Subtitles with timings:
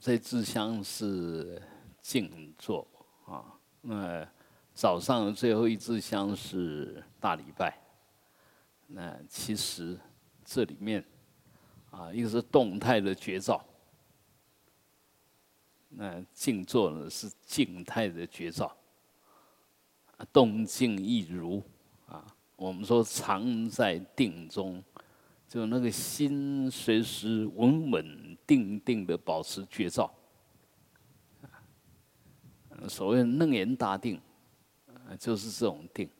[0.00, 1.60] 这支香是
[2.00, 2.86] 静坐
[3.26, 3.44] 啊，
[3.80, 4.26] 那
[4.74, 7.78] 早上的最后一支香是大礼拜。
[8.86, 9.98] 那其实
[10.44, 11.04] 这里面
[11.90, 13.64] 啊，一个是动态的觉照，
[15.88, 18.76] 那静坐呢是静态的觉照，
[20.32, 21.62] 动静亦如
[22.06, 22.26] 啊。
[22.56, 24.82] 我们说常在定中，
[25.48, 30.12] 就那个心随时稳稳定定的保持觉照。
[32.86, 34.20] 所谓楞严大定，
[35.18, 36.10] 就是这种定。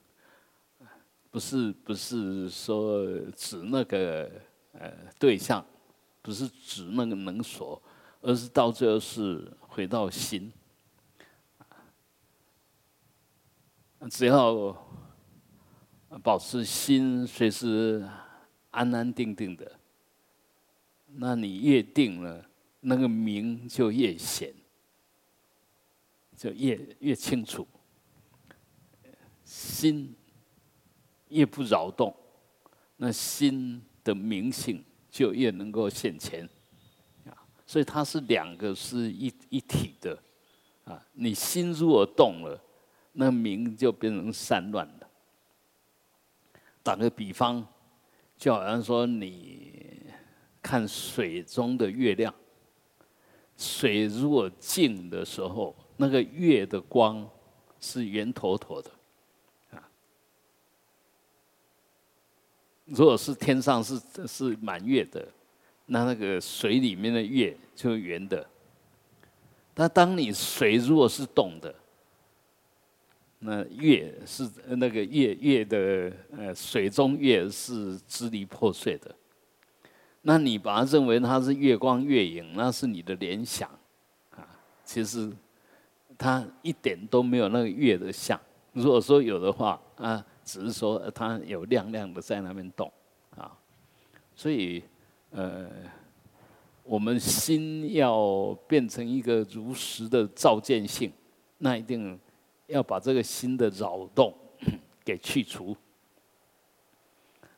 [1.30, 4.30] 不是不是说指那个
[4.72, 5.62] 呃对象，
[6.22, 7.82] 不是指那个能所，
[8.22, 10.50] 而是到最后是回到心。
[14.10, 14.74] 只要
[16.22, 18.08] 保持心随时
[18.70, 19.78] 安安定定的，
[21.14, 22.48] 那你越定了，
[22.80, 24.52] 那个明就越显，
[26.36, 27.66] 就越越清楚，
[29.44, 30.14] 心。
[31.28, 32.14] 越不扰动，
[32.98, 36.46] 那心的明性就越能够现前，
[37.24, 37.32] 啊，
[37.66, 40.22] 所以它是两个是一一体的，
[40.84, 42.62] 啊，你心如果动了，
[43.12, 45.08] 那明就变成散乱了。
[46.82, 47.66] 打个比方，
[48.36, 49.91] 就好像说你
[50.62, 52.32] 看水中的月亮，
[53.56, 57.28] 水如果静的时候，那个月的光
[57.80, 58.90] 是圆妥妥的。
[59.72, 59.82] 啊
[62.84, 65.26] 如果是天上是是满月的，
[65.86, 68.46] 那那个水里面的月就圆的。
[69.74, 71.74] 但当你水如果是动的，
[73.38, 79.14] 那月是那个月月的呃水中月是支离破碎的。
[80.22, 83.68] 那你把它认为它是月光月影，那是你的联想
[84.30, 84.48] 啊。
[84.84, 85.30] 其实
[86.16, 88.40] 它一点都没有那个月的像。
[88.72, 90.24] 如果说有的话啊。
[90.44, 92.92] 只是说它有亮亮的在那边动，
[93.36, 93.56] 啊，
[94.34, 94.82] 所以
[95.30, 95.70] 呃，
[96.82, 101.12] 我们心要变成一个如实的照见性，
[101.58, 102.18] 那一定
[102.66, 104.34] 要把这个心的扰动
[105.04, 105.76] 给去除。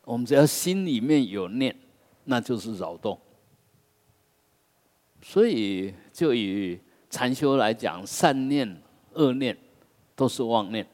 [0.05, 1.75] 我们只要心里面有念，
[2.25, 3.19] 那就是扰动。
[5.23, 9.57] 所以就以禅修来讲，善念、恶念
[10.15, 10.87] 都是妄念。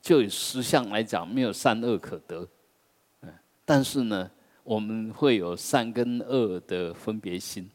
[0.00, 2.48] 就以实相来讲，没有善恶可得，
[3.20, 3.32] 嗯，
[3.66, 4.30] 但是呢，
[4.64, 7.70] 我们会有善跟恶的分别心，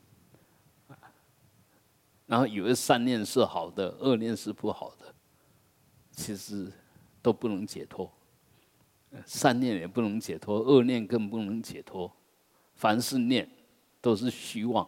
[2.25, 5.13] 然后以为善念是好的，恶念是不好的，
[6.11, 6.71] 其实
[7.21, 8.11] 都不能解脱，
[9.25, 12.11] 善念也不能解脱，恶念更不能解脱，
[12.73, 13.49] 凡是念
[14.01, 14.87] 都是虚妄，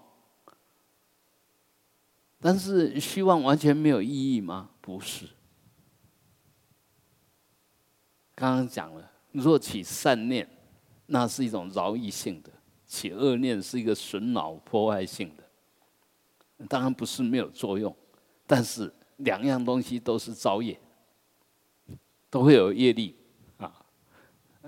[2.40, 4.70] 但是虚妄完全没有意义吗？
[4.82, 5.28] 不是。
[8.36, 10.48] 刚刚讲了，若起善念，
[11.08, 12.52] 那是一种饶益性的；
[12.86, 15.44] 起恶念是一个损恼破坏性的。
[16.68, 17.96] 当然不是没有作用，
[18.46, 20.80] 但是两样东西都是造业，
[22.30, 23.16] 都会有业力。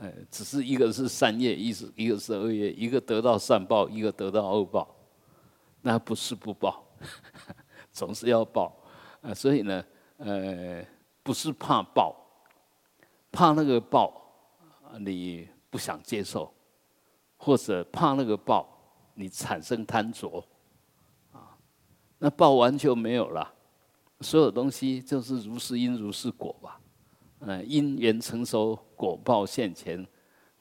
[0.02, 4.96] 呃，只是一个是善业，一是一个是恶业，一个得到善报，一个得到恶报，
[5.82, 6.86] 那不是不报，
[7.92, 8.74] 总是要报
[9.22, 9.34] 啊。
[9.34, 9.84] 所以呢，
[10.18, 10.86] 呃，
[11.22, 12.16] 不是怕报。
[13.32, 14.12] 怕那个报，
[15.00, 16.52] 你不想接受，
[17.38, 18.68] 或者怕那个报，
[19.14, 20.44] 你产生贪着，
[21.32, 21.56] 啊，
[22.18, 23.54] 那报完就没有了。
[24.22, 26.82] 所有东西就是如是因如是果吧，
[27.40, 30.06] 嗯，因缘成熟，果报现前，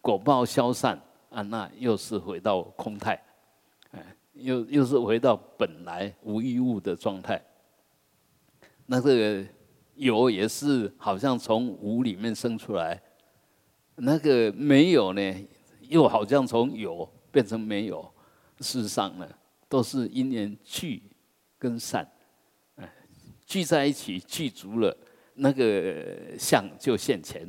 [0.00, 1.00] 果报消散
[1.31, 3.22] 啊，那又是回到空态，
[3.91, 7.43] 哎，又又是回到本来无一物的状态。
[8.87, 9.49] 那这个。
[9.99, 13.03] 有也是好像从无里面生出来，
[13.97, 15.21] 那个没有呢，
[15.89, 18.09] 又好像从有变成没有。
[18.60, 19.28] 事实上呢，
[19.69, 21.03] 都是因缘聚
[21.59, 22.09] 跟散，
[22.77, 22.89] 哎，
[23.45, 24.97] 聚在一起聚足了，
[25.38, 27.46] 那个相就现前；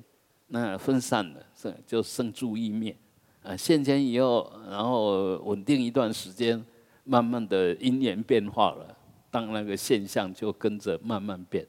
[0.47, 2.95] 那分散了，是就生住意灭。
[3.41, 6.63] 啊，现前以后，然后稳定一段时间，
[7.03, 8.97] 慢慢的因缘变化了，
[9.31, 11.67] 当那个现象就跟着慢慢变。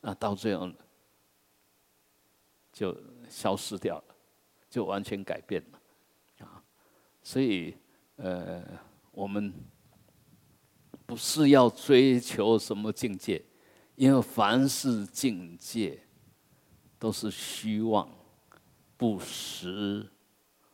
[0.00, 0.70] 那到最后
[2.72, 2.96] 就
[3.28, 4.14] 消失掉了，
[4.68, 6.62] 就完全改变了，啊！
[7.22, 7.76] 所以
[8.16, 8.64] 呃，
[9.12, 9.52] 我们
[11.06, 13.40] 不是要追求什么境界，
[14.02, 15.96] 因为凡是境界
[16.98, 18.10] 都是虚妄、
[18.96, 20.04] 不实、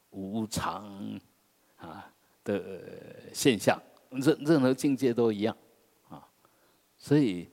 [0.08, 1.20] 无常
[1.76, 2.10] 啊，
[2.42, 3.78] 的现象，
[4.12, 5.54] 任任何境界都一样
[6.08, 6.26] 啊。
[6.96, 7.50] 所以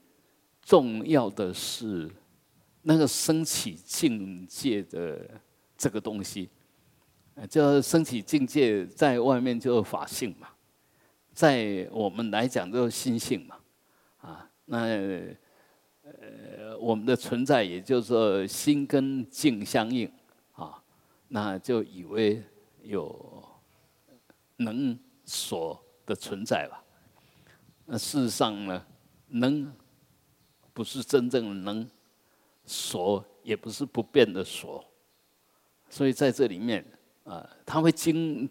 [0.62, 2.10] 重要的是
[2.80, 5.28] 那个升起境界的
[5.76, 6.48] 这个东西，
[7.50, 10.48] 叫升起境界，在外面就是法性嘛，
[11.34, 13.58] 在我们来讲就是心性嘛，
[14.22, 15.36] 啊，那
[16.06, 20.10] 呃我们的存在也就是说心跟境相应
[20.54, 20.82] 啊，
[21.28, 22.42] 那就以为
[22.82, 23.44] 有。
[24.58, 26.82] 能所的存在吧？
[27.84, 28.86] 那事实上呢，
[29.28, 29.70] 能
[30.72, 31.86] 不是真正能，
[32.64, 34.82] 所也不是不变的所，
[35.90, 36.82] 所以在这里面
[37.24, 38.48] 啊，他会经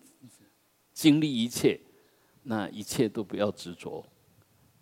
[0.93, 1.81] 经历一切，
[2.43, 4.05] 那一切都不要执着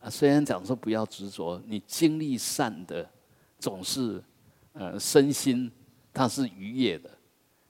[0.04, 0.10] 啊。
[0.10, 3.10] 虽然讲说不要执着，你经历善的
[3.58, 4.24] 总是
[4.74, 5.72] 呃身心
[6.12, 7.10] 它是愉悦的，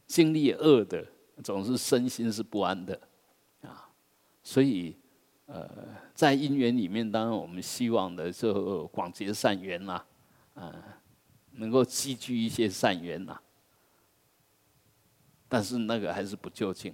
[0.08, 1.06] 经历恶的
[1.44, 3.00] 总是身心是不安的。
[3.62, 3.90] 啊
[4.46, 4.98] 所以，
[5.46, 5.70] 呃，
[6.14, 10.06] 在因缘里面，当然我们希望的就广结善缘啦，
[10.54, 11.00] 啊，
[11.52, 13.40] 能够积聚一些善缘呐。
[15.48, 16.94] 但是那个还是不究竟。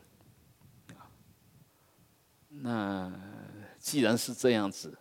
[2.50, 3.12] 那
[3.80, 4.96] 既然是这样子，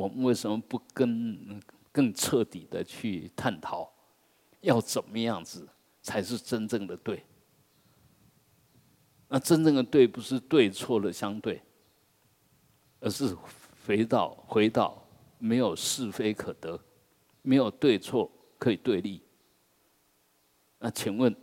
[0.00, 1.60] 我们为什么不跟
[1.92, 3.92] 更彻底的去探讨，
[4.62, 5.68] 要怎么样子
[6.00, 7.22] 才是真正的对？
[9.28, 11.60] 那真正的对，不是对错的相对，
[13.00, 13.36] 而是
[13.86, 15.06] 回到回到
[15.38, 16.80] 没有是非可得，
[17.42, 19.22] 没有对错可以对立。
[20.78, 21.36] 那请问，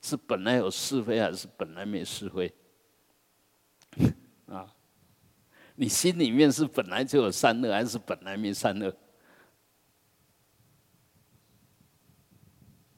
[0.00, 2.50] 是本来有是非，还是本来没是非？
[4.48, 4.74] 啊，
[5.80, 8.94] 你心里面是本来就有善恶，还是本来没善恶？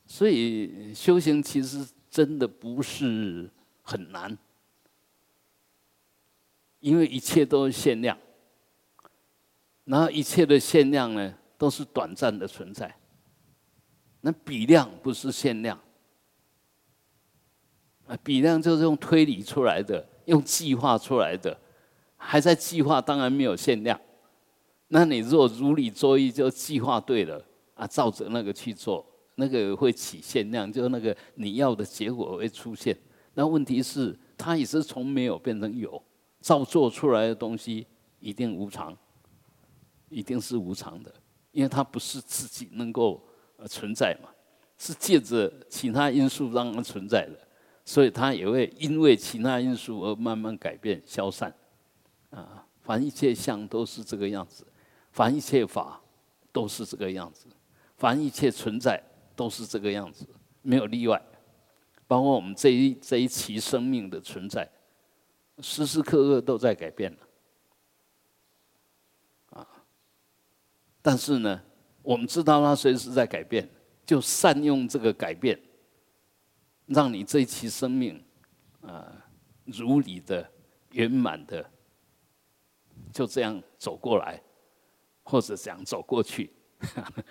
[0.04, 3.48] 所以修行其实真的不是。
[3.84, 4.38] 很难，
[6.78, 8.16] 因为一切都是限量，
[9.84, 12.94] 然后一切的限量呢，都是短暂的存在。
[14.20, 15.76] 那比量不是限量，
[18.06, 21.58] 啊，比量就是用推理出来的，用计划出来的，
[22.24, 24.00] 还在计划，当然没有限量。
[24.88, 29.04] 那你如果如理作意，就计划对了啊，照着那个去做，
[29.34, 32.96] 那个会起限量，就那个你要的结果会出现。
[33.34, 36.00] 那问题是，它也是从没有变成有，
[36.40, 37.86] 造做出来的东西
[38.20, 38.96] 一定无常，
[40.08, 41.12] 一定是无常的，
[41.50, 43.22] 因为它不是自己能够
[43.56, 44.28] 呃存在嘛，
[44.78, 47.48] 是借着其他因素让它存在的，
[47.84, 51.52] 所以它也会因为其他因素而慢慢改变消散，
[52.32, 54.66] 啊，凡一切相都是这个样子，
[55.12, 56.00] 凡一切法
[56.52, 57.46] 都是这个样子，
[57.96, 59.02] 凡一切存在
[59.36, 60.26] 都是这个样子，
[60.60, 61.22] 没有例外。
[62.08, 64.70] 包括我们这一这一期生命的存在，
[65.60, 67.18] 时时刻刻都在改变了，
[69.50, 69.66] 啊！
[71.00, 71.62] 但是呢，
[72.02, 73.66] 我们知道它随时在改变，
[74.04, 75.58] 就善用这个改变，
[76.84, 78.22] 让你这一期生命
[78.82, 79.10] 啊
[79.64, 80.46] 如理的
[80.90, 81.64] 圆满的，
[83.12, 84.42] 就这样走过来，
[85.22, 86.50] 或者这样走过去，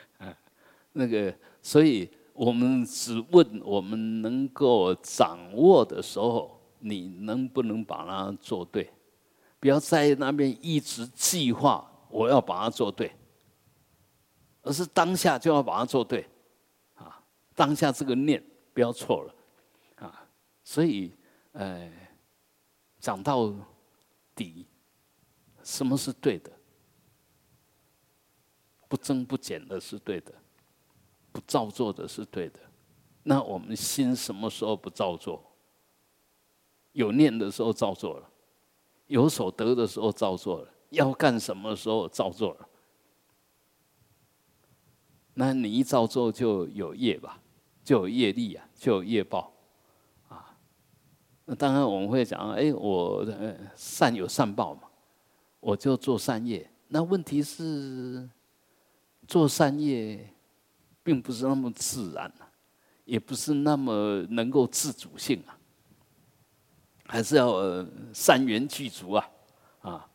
[0.93, 2.09] 那个所以。
[2.33, 8.89] 我们只问我们能够掌握的时候，你能不能把它做对？
[9.59, 13.11] 不要在那边一直计划我要把它做对，
[14.63, 16.25] 而是当下就要把它做对，
[16.95, 17.21] 啊，
[17.53, 18.41] 当下这个念
[18.73, 19.35] 不要错了，
[19.97, 20.25] 啊，
[20.63, 21.13] 所以，
[21.51, 21.91] 呃，
[22.97, 23.53] 讲到
[24.33, 24.65] 底，
[25.71, 26.51] 什么是对的？
[28.89, 30.33] 不增不减的是对的。
[31.33, 32.59] 不造作的是对的，
[33.23, 35.41] 那我们心什么时候不造作？
[36.91, 38.29] 有念的时候造作了，
[39.07, 42.67] 有所得的时候造作了，要干什么时候造作了？
[45.35, 47.41] 那你一造作就有业吧，
[47.81, 49.53] 就有业力啊，就有业报
[50.27, 50.57] 啊。
[51.45, 53.25] 那当然我们会讲，哎，我
[53.77, 54.81] 善有善报嘛，
[55.61, 56.69] 我就做善业。
[56.89, 58.29] 那问题是
[59.25, 60.27] 做善业。
[61.03, 62.45] 并不是那么自然啊，
[63.05, 65.57] 也不是那么能够自主性啊，
[67.07, 69.29] 还是要善缘具足啊，
[69.81, 70.07] 啊，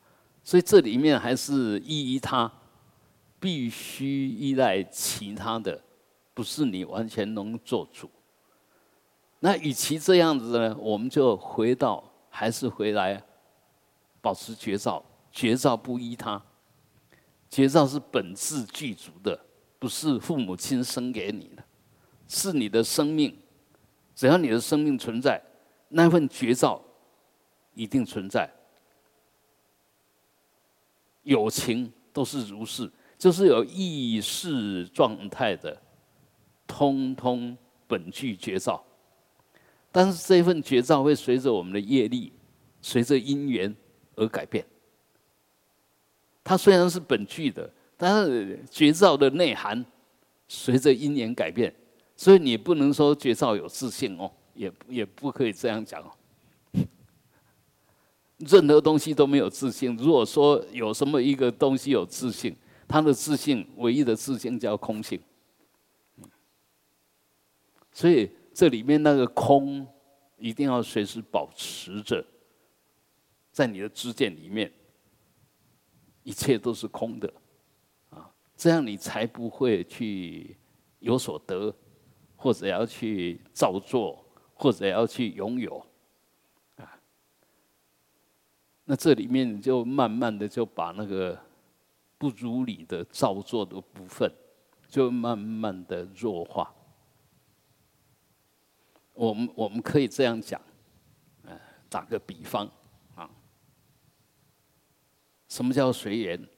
[0.45, 2.49] 所以这里面还是依依他，
[3.41, 5.83] 必须依赖其他的，
[6.33, 8.09] 不是你完全能做主。
[9.41, 13.21] 那与其这样子呢，我们就回到还是回来，
[14.21, 15.05] 保持绝招，
[15.37, 16.43] 绝招不依他，
[17.51, 19.39] 绝招是本质具足的。
[19.79, 21.63] 不是父母亲生给你的，
[22.27, 23.37] 是你的生命。
[24.15, 25.39] 只要你的生命存在，
[25.91, 26.83] 那份绝招
[27.75, 28.51] 一定存在，
[31.25, 35.79] 友情都是如是，就是有意识状态的，
[36.67, 37.55] 通通
[37.87, 38.83] 本具绝照。
[39.93, 42.33] 但是这份绝照会随着我们的业力，
[42.81, 43.77] 随着因缘
[44.15, 44.65] 而改变。
[46.49, 49.85] 它虽然是本具的，但是觉照的内涵
[50.47, 51.75] 随着因缘改变，
[52.15, 56.13] 所以你不能说觉照有自信哦，也也不可以这样讲哦。
[58.39, 59.97] 任何东西都没有自信。
[59.97, 62.55] 如果说有什么一个东西有自信，
[62.87, 65.21] 它的自信唯一的自信叫空性。
[67.93, 69.85] 所以这里面那个空，
[70.37, 72.25] 一定要随时保持着，
[73.51, 74.71] 在你的知见里面，
[76.27, 77.33] 一切都是空的，
[78.11, 80.57] 啊，这样你才不会去
[80.99, 81.73] 有所得，
[82.35, 85.79] 或者要去造作，或者要去拥有。
[86.75, 86.99] 啊
[88.87, 91.39] 那这里面就慢慢的就把那个
[92.19, 94.29] 不如理的造作的部分，
[94.89, 96.75] 就慢慢的弱化。
[99.15, 100.61] 我们我们可以这样讲，
[101.45, 101.57] 呃，
[101.89, 102.69] 打个比方，
[105.49, 106.49] 什么叫随缘？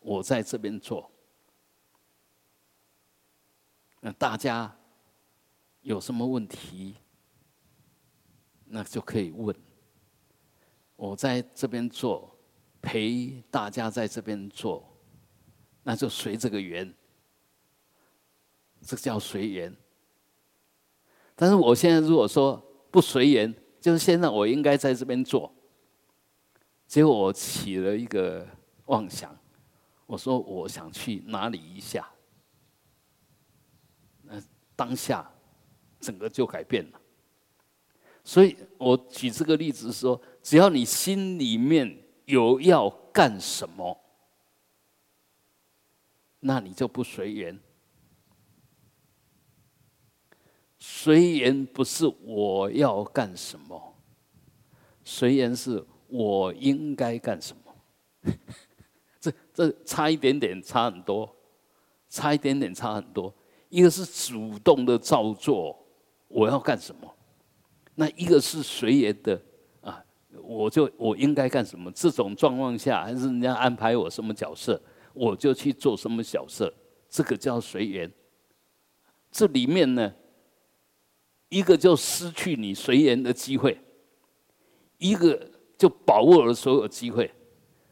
[0.00, 1.10] 我在这边做，
[4.00, 4.76] 那大家
[5.82, 6.96] 有什么问题，
[8.64, 9.54] 那就可以问。
[10.96, 12.36] 我在这边做，
[12.80, 14.96] 陪大家在这边做，
[15.84, 16.92] 那就随这个缘，
[18.80, 19.76] 这叫随缘。
[21.36, 22.56] 但是我现在如果说
[22.90, 25.52] 不随缘，就是现在我应该在这边做，
[26.92, 28.46] 结果我起了一个
[28.84, 29.34] 妄想，
[30.04, 32.06] 我说我想去哪里一下，
[34.20, 34.38] 那
[34.76, 35.32] 当下
[35.98, 37.00] 整个就改变了。
[38.22, 40.20] 所以我举这个例子说。
[40.42, 43.98] 只要你心里面有要干什么，
[46.40, 47.58] 那你就不随缘。
[50.78, 53.96] 随缘不是我要干什么，
[55.04, 58.32] 随缘是我应该干什么。
[59.18, 61.34] 这这差一点点，差很多，
[62.10, 63.32] 差一点点，差很多。
[63.70, 65.74] 一个是主动的照做，
[66.28, 67.10] 我要干什么？
[67.94, 69.40] 那一个是随缘的
[69.80, 70.04] 啊。
[70.42, 71.90] 我就我应该干什么？
[71.92, 74.80] 这种状况下，还是人家安排我什么角色，
[75.14, 76.72] 我就去做什么角色。
[77.08, 78.12] 这个叫随缘。
[79.30, 80.12] 这里面呢，
[81.48, 83.80] 一个就失去你随缘的机会，
[84.98, 85.50] 一个
[85.82, 87.28] 就把握了所有机会。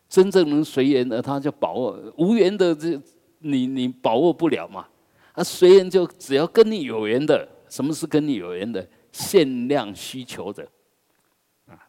[0.09, 2.97] 真正能随缘的，他就把握；无缘的，这
[3.41, 4.87] 你你把握不了嘛。
[5.33, 8.89] 啊，随缘就只要跟你有缘的，什么是跟你有缘的？
[9.11, 10.69] 限量需求的。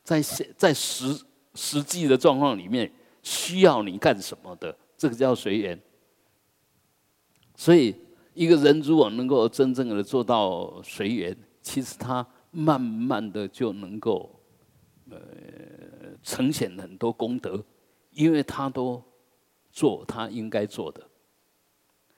[0.04, 2.92] 在现在实实际的状况里面，
[3.22, 5.80] 需要你干什么的，这个叫随缘。
[7.56, 7.96] 所以，
[8.34, 14.40] 一个人如果能够真正的做到随缘，其实他慢慢的就能够，
[15.10, 15.18] 呃，
[16.24, 17.64] 呈现很多功德，
[18.12, 19.04] 因为他都
[19.72, 21.08] 做他应该做的。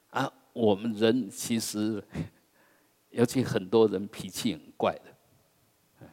[0.10, 2.04] 啊，我们人其实，
[3.10, 6.08] 尤其很多人脾气很怪的，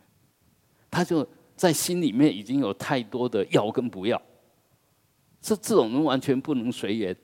[0.91, 1.27] 他就。
[1.61, 4.19] 在心里面已经有太多的要跟不要，
[5.43, 7.15] 这这种人完全不能随缘，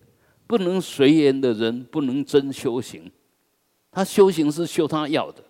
[0.47, 3.11] 不能随缘的人不能真修行。
[3.91, 5.43] 他修行是修他要的，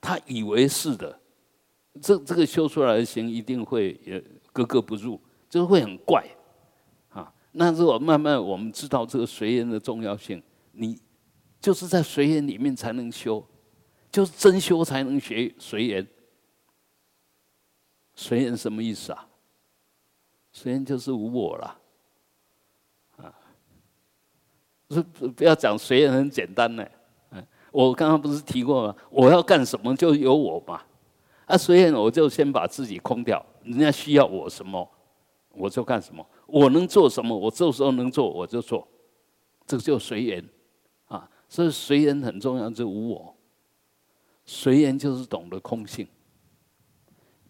[0.00, 1.20] 他以为是的，
[2.00, 4.22] 这这个修出来的行一定会也
[4.52, 6.24] 格格不入，就是会很怪
[7.10, 7.32] 啊。
[7.52, 10.98] 那如果慢慢我们知道这个随缘的重要性，你
[11.60, 13.44] 就是在随缘里面才能修，
[14.10, 16.06] 就是真修才能学随缘。
[18.16, 19.26] 随缘什么意思啊？
[20.52, 21.80] 随缘就是无我了，
[23.16, 23.34] 啊，
[24.86, 26.86] 不不要讲随缘很简单呢。
[27.30, 28.96] 嗯，我刚刚不是提过吗？
[29.10, 30.82] 我要干什么就有我嘛。
[31.46, 34.88] 啊，随缘我就先把自己空掉，人家需要我什么，
[35.50, 36.26] 我就干什么。
[36.46, 38.86] 我能做什么，我这时候能做我就做，
[39.66, 40.44] 这个就随缘
[41.06, 41.28] 啊。
[41.48, 43.36] 所以随缘很重要，就无我。
[44.44, 46.06] 随缘就是懂得空性。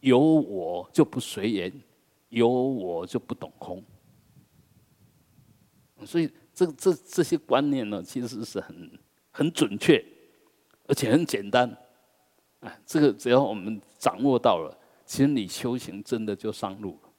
[0.01, 1.73] 有我就不随缘，
[2.29, 3.83] 有我就不懂空，
[6.05, 8.99] 所以这这这些观念呢，其实是很
[9.31, 10.05] 很准确，
[10.87, 11.75] 而且很简单。
[12.65, 17.11] 哎，这个只要我们掌握到了，其实你修行真的就上路了。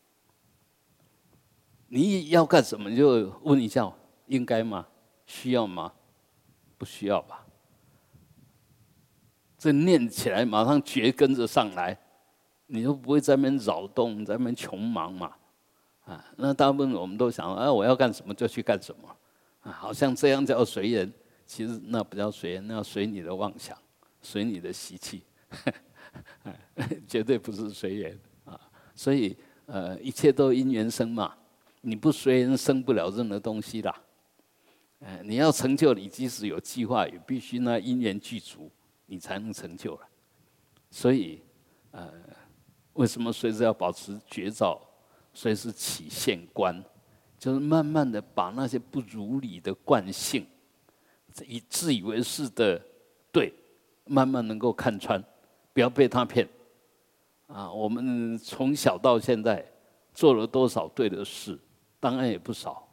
[1.88, 3.92] 你要干什么就问一下，
[4.28, 4.88] 应该吗？
[5.26, 5.94] 需要吗？
[6.78, 7.46] 不需要吧？
[9.58, 11.98] 这念起来马上觉跟着上来。
[12.68, 15.32] 你就不会在那边扰动，在那边穷忙嘛？
[16.06, 19.16] 啊，那大部分我们都想啊，我要干什么就去干什么，
[19.62, 21.14] 啊，好像这样叫随缘，
[21.46, 23.78] 其实那不叫随缘，那要随你的妄想，
[24.20, 25.22] 随你的习气，
[27.08, 28.60] 绝对不是随缘啊。
[28.94, 29.36] 所以
[29.66, 31.36] 呃，一切都因缘生嘛，
[31.82, 34.02] 你不随缘生不了任何东西啦。
[35.00, 38.72] 哎，你要成就，你即使有计划，也必须呢因缘具足，
[39.06, 40.08] 你才能成就了。
[40.90, 41.42] 所以
[41.92, 42.12] 呃，
[42.94, 44.82] 为什么随时要保持绝招？
[45.34, 46.82] 随时起现观，
[47.38, 50.48] 就是慢慢的把那些不如理的惯性，
[51.46, 52.82] 以自以为是的
[53.34, 53.54] 对，
[54.06, 55.22] 慢慢能够看穿，
[55.76, 56.48] 不要被他骗。
[57.48, 59.64] 啊，我们从小到现在
[60.14, 61.60] 做了多少对的事，
[62.00, 62.88] 当然也不少，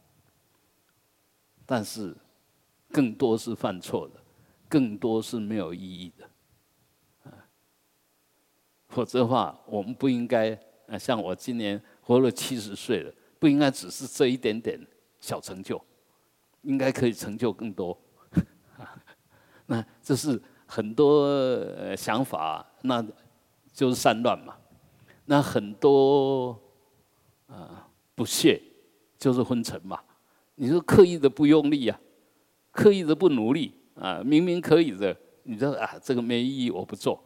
[1.65, 2.13] 但是
[2.91, 4.21] 更多是犯错的，
[4.67, 6.29] 更多是没有意义的。
[8.89, 10.51] 否则的话，我们不应该
[10.87, 11.81] 啊，像我今年。
[12.05, 14.77] 活了七十岁了，不应该只是这一点点
[15.21, 15.81] 小成就，
[16.63, 17.97] 应该可以成就更多。
[19.65, 20.37] 那这是
[20.73, 21.29] 很多
[21.95, 22.99] 想法，那
[23.71, 24.55] 就是散乱嘛。
[25.25, 26.59] 那很多
[27.45, 28.59] 啊不屑，
[29.19, 29.99] 就是昏沉嘛。
[30.55, 31.99] 你说刻意的不用力啊，
[32.71, 37.23] 刻意的不努力啊，明明可以的，你说啊这个没意义，我不做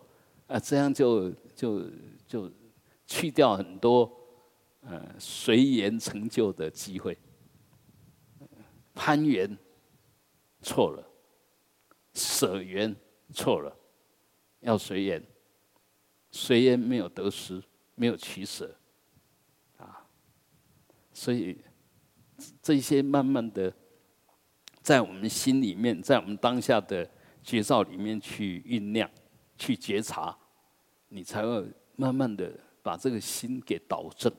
[0.47, 1.83] 啊，这样就就
[2.27, 2.51] 就
[3.05, 4.11] 去掉很多。
[4.81, 7.17] 呃，随缘成就的机会，
[8.95, 9.57] 攀缘
[10.61, 11.03] 错了，
[12.13, 12.95] 舍缘
[13.33, 13.75] 错了，
[14.61, 15.23] 要随缘，
[16.31, 17.61] 随缘没有得失，
[17.95, 18.75] 没有取舍，
[19.77, 20.05] 啊，
[21.13, 21.57] 所以
[22.61, 23.73] 这些慢慢的
[24.81, 27.09] 在我们心里面，在我们当下的
[27.43, 29.09] 觉照里面去酝酿，
[29.57, 30.37] 去觉察，
[31.09, 34.31] 你才会慢慢的把这个心给导正。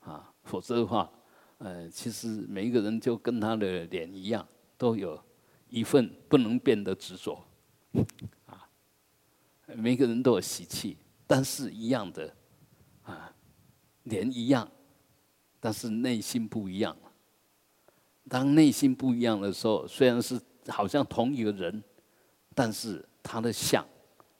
[0.00, 1.10] 啊，否则的话，
[1.58, 5.22] 呃，其实每一个人就跟他的脸一样，都有
[5.68, 7.44] 一份不能变的执着，
[8.46, 8.68] 啊，
[9.66, 10.96] 每个人都有习气，
[11.26, 12.34] 但是一样的，
[13.02, 13.34] 啊，
[14.04, 14.70] 脸一样，
[15.60, 16.96] 但是内心不一样。
[18.28, 21.82] 当内心不一样的时候，虽然是好像同一个人，
[22.54, 23.86] 但是他的相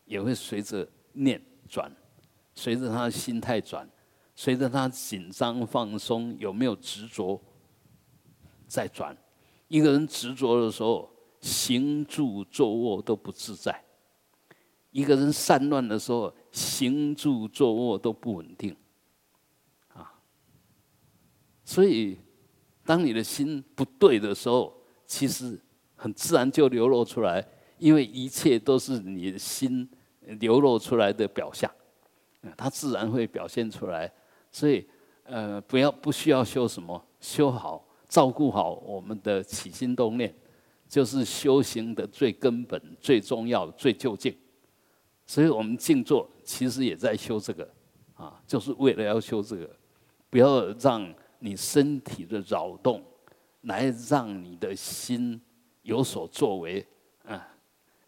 [0.05, 1.91] 也会随着念转，
[2.55, 3.89] 随着他的心态转。
[4.41, 7.43] 随着他紧张放松，有没有执着
[8.69, 9.17] 在转？
[9.67, 13.73] 一个人执着的时候，行住坐卧都不自在；
[14.91, 18.77] 一个人散乱的时候，行住坐卧都不稳定。
[19.89, 20.21] 啊，
[21.65, 22.19] 所以
[22.85, 24.75] 当你的心不对的时候，
[25.07, 25.61] 其实
[25.95, 27.47] 很自然就流露出来，
[27.79, 29.89] 因为一切都是你的心
[30.41, 31.71] 流露出来的表象，
[32.57, 34.13] 它自然会表现出来。
[34.51, 34.87] 所以，
[35.25, 40.35] 呃，不要不需要修什么，修好照顾好我们的起心动念，
[40.89, 44.35] 就是修行的最根本、最重要、最究竟。
[45.27, 47.71] 所以我们静坐其实也在修这个，
[48.15, 49.71] 啊，就是为了要修这个，
[50.31, 51.07] 不要让
[51.39, 53.05] 你身体的扰动
[53.63, 55.39] 来让你的心
[55.83, 56.87] 有所作为，
[57.25, 57.47] 啊，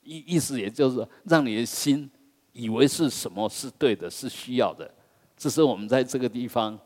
[0.03, 2.11] 意意思也就是让你的心
[2.53, 4.91] 以为是什么是对的，是需要的。
[5.37, 6.79] 这是我们在这个地方，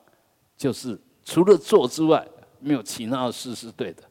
[0.57, 2.27] 就是除了做之外，
[2.59, 4.03] 没有其他的事是对的。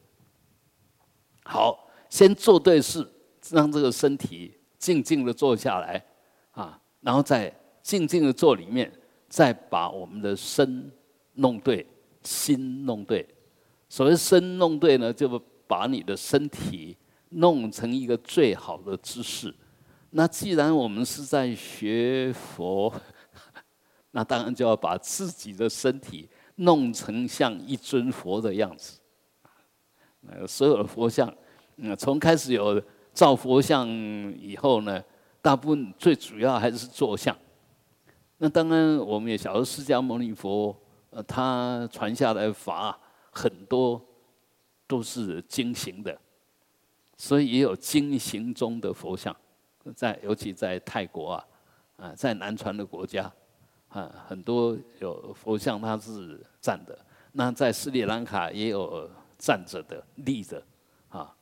[1.44, 3.08] 好，先做对事，
[3.50, 6.04] 让这个身体静静的坐下来，
[6.50, 8.92] 啊，然后再静静的坐里面，
[9.28, 10.90] 再把我们的身
[11.34, 11.86] 弄对，
[12.22, 13.26] 心弄对。
[13.88, 16.96] 所谓身弄对呢，就把你的身体
[17.30, 19.54] 弄成一个最好的姿势。
[20.10, 22.92] 那既然我们是在学佛。
[24.16, 29.00] 那当然就要把自己的身体弄成像一尊佛的样子，
[30.28, 31.32] 呃，所有的佛像，
[31.76, 32.82] 嗯，从开始有
[33.12, 35.02] 造佛像以后呢，
[35.40, 37.36] 大部分最主要还是坐像。
[38.38, 40.76] 那当然，我们也晓得释迦牟尼佛，
[41.10, 42.98] 呃，他传下来法
[43.30, 44.00] 很多
[44.86, 46.18] 都是经行的，
[47.16, 49.34] 所以也有经行中的佛像，
[49.94, 51.46] 在尤其在泰国啊，
[51.96, 53.32] 啊，在南传的国家。
[53.90, 56.92] 啊，很多有佛像，它是站的；
[57.30, 59.08] 那在斯里兰卡也有
[59.44, 60.64] 站着的、立着，
[61.10, 61.36] 啊，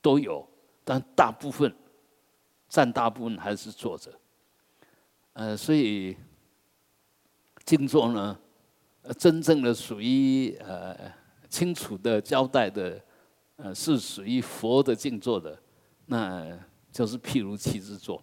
[0.00, 0.48] 都有。
[0.84, 1.74] 但大部分
[2.68, 4.12] 占大部分还是坐着。
[5.32, 6.16] 呃，所以
[7.64, 8.38] 静坐呢，
[9.18, 10.96] 真正的属于呃
[11.48, 13.04] 清楚的交代的，
[13.56, 15.60] 呃，是属于佛的静坐的，
[16.06, 16.56] 那
[16.92, 18.22] 就是譬如七支坐。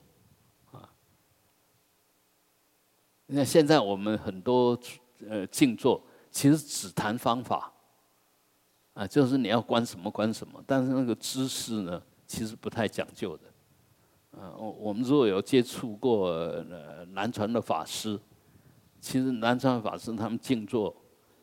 [3.27, 4.79] 那现在我们很多
[5.27, 7.73] 呃静坐，其实只谈方法，
[8.95, 13.43] 啊，就是你要观什么观什么，但是那个知识呢，其实不太讲究的。
[14.31, 18.17] 嗯，我我们如果有接触过呃南传的法师，
[19.01, 20.95] 其实南传法师他们静坐，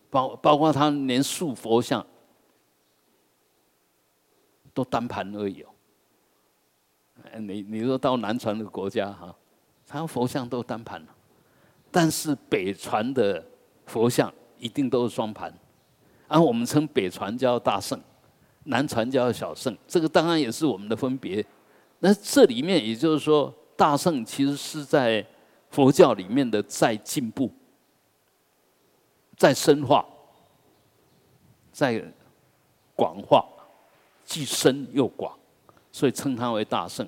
[0.08, 2.04] 包包括他连塑佛像
[4.72, 5.68] 都单盘而已哦。
[7.38, 9.36] 你你说到南传的国家哈，
[9.86, 11.14] 他佛像都单盘了，
[11.90, 13.44] 但是北传的
[13.84, 15.52] 佛像一定都是双盘，
[16.32, 18.00] 而我们称北传叫大圣，
[18.64, 21.44] 南传叫小圣，这个当然也是我们的分别。
[21.98, 25.24] 那这里面也就是说，大圣其实是在
[25.68, 27.52] 佛教里面的在进步、
[29.36, 30.04] 在深化、
[31.70, 32.02] 在
[32.96, 33.44] 广化，
[34.24, 35.38] 既深又广，
[35.92, 37.06] 所以称它为大圣。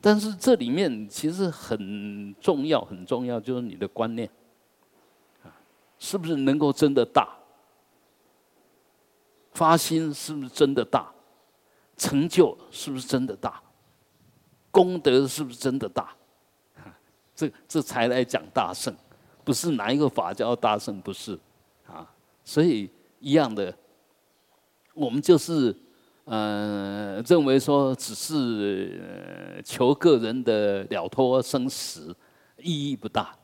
[0.00, 4.26] 但是这里面其实很重要、很重要，就是你的观念
[5.42, 5.52] 啊，
[5.98, 7.28] 是不是能够真的大？
[9.56, 11.10] 发心是不是真的大？
[11.96, 13.58] 成就是不是真的大？
[14.70, 16.14] 功德是不是真的大？
[17.34, 18.94] 这这才来讲大圣，
[19.42, 21.38] 不是哪一个法叫大圣，不是
[21.86, 22.06] 啊。
[22.44, 23.74] 所以一样的，
[24.92, 25.74] 我们就是
[26.24, 32.14] 呃认为说只是求个人的了脱生死，
[32.58, 33.34] 意义不大，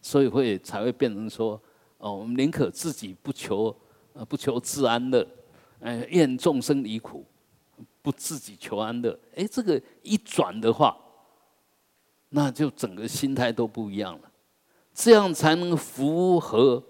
[0.00, 1.60] 所以会才会变成说
[1.98, 3.76] 哦，我们宁可自己不求
[4.12, 5.26] 呃不求自安乐，
[5.80, 7.24] 哎愿众生离苦。
[8.02, 10.96] 不自己求安乐，哎，这个一转的话，
[12.30, 14.32] 那就整个心态都不一样了。
[14.94, 16.82] 这样才能符合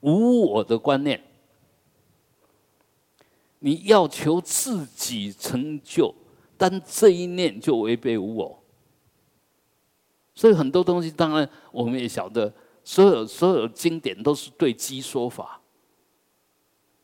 [0.00, 1.22] 无我的观念。
[3.60, 6.12] 你要求自己成就，
[6.56, 8.62] 但这一念就违背无我。
[10.34, 12.52] 所以很多东西，当然我们也晓得，
[12.86, 15.60] 所有所有经典都是对机说法。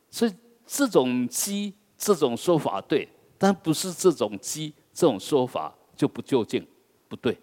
[0.09, 1.75] 所以这种机。
[2.05, 6.67] 这种说法对，但不是这种机这种说法就不究竟，
[7.07, 7.41] 不对，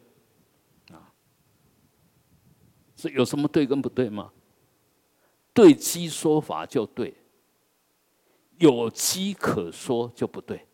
[0.91, 0.99] 啊，
[2.97, 4.33] 是有什么对跟不对吗？
[5.53, 7.15] 对机说法就对，
[8.57, 10.67] 有机可说就不对，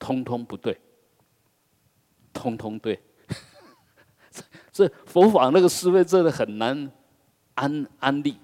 [0.00, 0.80] 通通不对，
[2.32, 3.00] 通通对。
[4.72, 6.90] 这佛法那个思维真的很难
[7.54, 8.36] 安安利。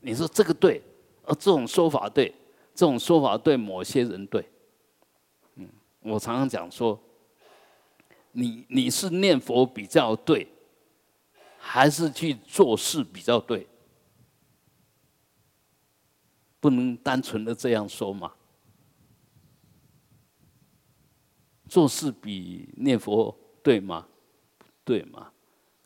[0.00, 0.82] 你说这个对？
[1.22, 2.34] 呃这种说法对，
[2.74, 4.44] 这种说法对某些人对。
[5.56, 5.68] 嗯，
[6.00, 6.98] 我常常讲说，
[8.32, 10.48] 你你是念佛比较对，
[11.58, 13.66] 还是去做事比较对？
[16.58, 18.32] 不能单纯的这样说嘛。
[21.68, 24.08] 做事比念佛对吗？
[24.90, 25.28] 对吗？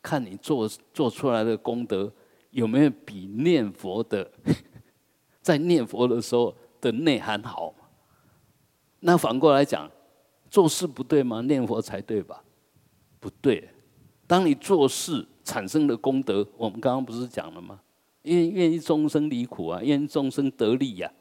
[0.01, 2.11] 看你做做出来的功德
[2.49, 4.27] 有没有比念佛的。
[5.43, 7.71] 在念佛的时候的内涵好，
[9.01, 9.87] 那反过来讲，
[10.49, 11.41] 做事不对吗？
[11.41, 12.43] 念佛才对吧？
[13.19, 13.69] 不对。
[14.25, 17.79] 当你做事产生的功德，我们刚刚不是讲了吗？
[18.23, 21.11] 愿愿意众生离苦啊，愿众生得利呀。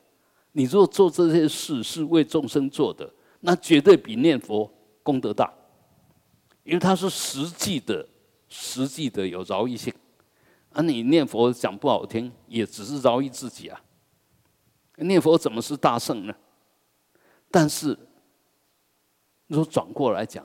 [0.52, 5.52] 你如果做这些事是为众生做的，那绝对比念佛功德大，
[6.64, 8.06] 因为它是实际的、
[8.48, 9.94] 实际的有饶益性。
[10.70, 13.80] 而你念佛讲不好听，也只是饶益自己啊。
[14.96, 16.34] 念佛怎么是大圣呢？
[17.50, 17.96] 但是，
[19.46, 20.44] 如果转过来讲，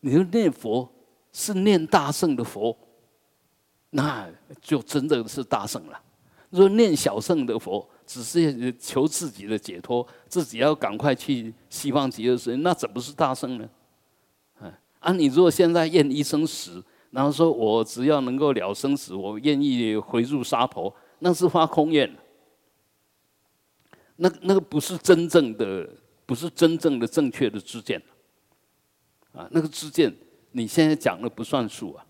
[0.00, 0.88] 你说念佛
[1.32, 2.76] 是念大圣的佛，
[3.90, 4.28] 那
[4.60, 6.00] 就真的是大圣了。
[6.50, 13.68] 如果念小圣的佛，只是求自己的解脱，自己要赶快去西方极乐世界，那怎么是大圣呢？
[15.06, 22.12] 啊，你如果现在愿一生死，然后说我只要能够了生死，我愿意回入沙婆，那是发空愿。
[24.16, 25.88] 那那个不是真正的，
[26.26, 28.02] 不是真正的正确的知见，
[29.30, 30.12] 啊，那个知见
[30.50, 32.04] 你现在讲的不算数啊，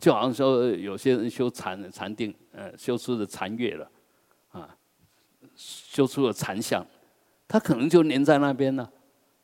[0.00, 3.90] 就好像说有些人修禅禅定，呃，修出了禅悦了，
[4.52, 4.74] 啊，
[5.54, 6.82] 修出了禅相，
[7.46, 8.90] 他可能就黏在那边了，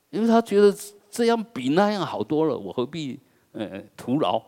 [0.09, 0.75] 因为他觉得
[1.13, 3.21] 这样比那样好多了，我何必
[3.53, 4.43] 呃徒劳，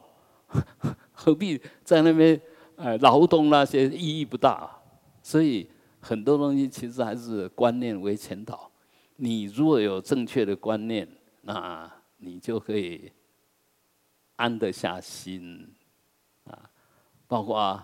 [1.14, 2.40] 何必在那边
[2.74, 4.68] 呃劳动那些意义不大，
[5.22, 5.70] 所以。
[6.06, 8.70] 很多东西其实还是观念为前导。
[9.16, 11.08] 你如果有正确的观念，
[11.40, 13.10] 那你就可以
[14.36, 15.74] 安得下心
[16.44, 16.68] 啊。
[17.26, 17.82] 包括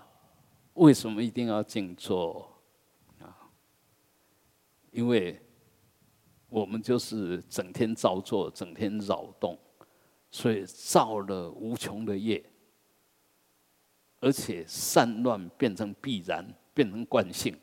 [0.74, 2.46] 为什么一定要静坐
[3.20, 3.48] 啊？
[4.90, 5.40] 因为
[6.50, 9.58] 我们就是整天造作，整天扰动，
[10.30, 12.44] 所以造了无穷的业
[14.20, 17.56] 而且散乱变成必然，变成惯性。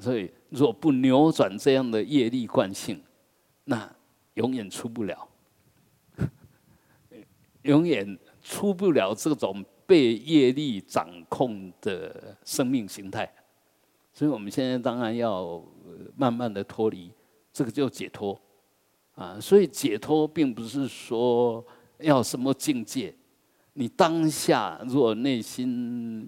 [0.00, 3.00] 所以，若不扭转这样的业力惯性，
[3.64, 3.94] 那
[4.34, 5.28] 永远出不了，
[7.62, 13.32] 永远出不了这种被业力掌控的生命形态。
[14.12, 15.64] 所以我们现在当然要
[16.16, 17.12] 慢慢的脱离，
[17.52, 18.40] 这个叫解脱
[19.14, 19.38] 啊。
[19.40, 21.64] 所以解脱并不是说
[21.98, 23.14] 要什么境界，
[23.72, 25.68] 你当下若内心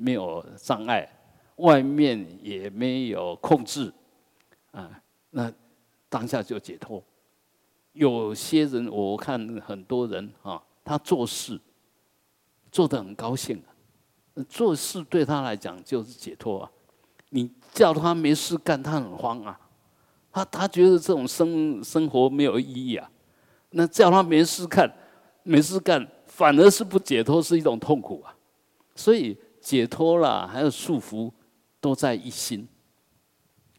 [0.01, 1.13] 没有障碍。
[1.57, 3.91] 外面也没有控制，
[4.73, 5.51] 啊，那
[6.07, 7.03] 当下就解脱。
[7.95, 11.59] 有些人我看很多人啊，他做事
[12.71, 13.63] 做得很高兴，
[14.51, 16.71] 做事对他来讲就是解脱啊。
[17.31, 19.61] 你叫他没事干，他很慌啊，
[20.33, 23.09] 他他觉得这种生生活没有意义啊。
[23.71, 24.91] 那叫他没事干，
[25.43, 28.35] 没事干反而是不解脱，是一种痛苦啊。
[28.95, 31.31] 所以解脱了还有束缚。
[31.79, 32.67] 都在一心，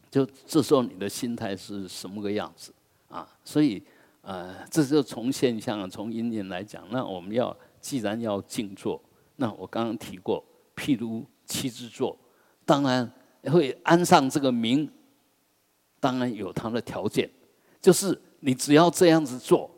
[0.08, 2.72] 就这时候你的心态是什么个样子
[3.08, 3.28] 啊？
[3.44, 3.82] 所以，
[4.22, 8.98] 呃，这就从现象、从因缘来讲，那我们要既然要静坐，
[9.36, 10.42] 那我刚刚提过，
[10.74, 12.16] 譬如七支坐，
[12.64, 13.12] 当然
[13.48, 14.90] 会安上这个名，
[16.00, 17.30] 当然有它的条件，
[17.80, 19.70] 就是你只要这样子做，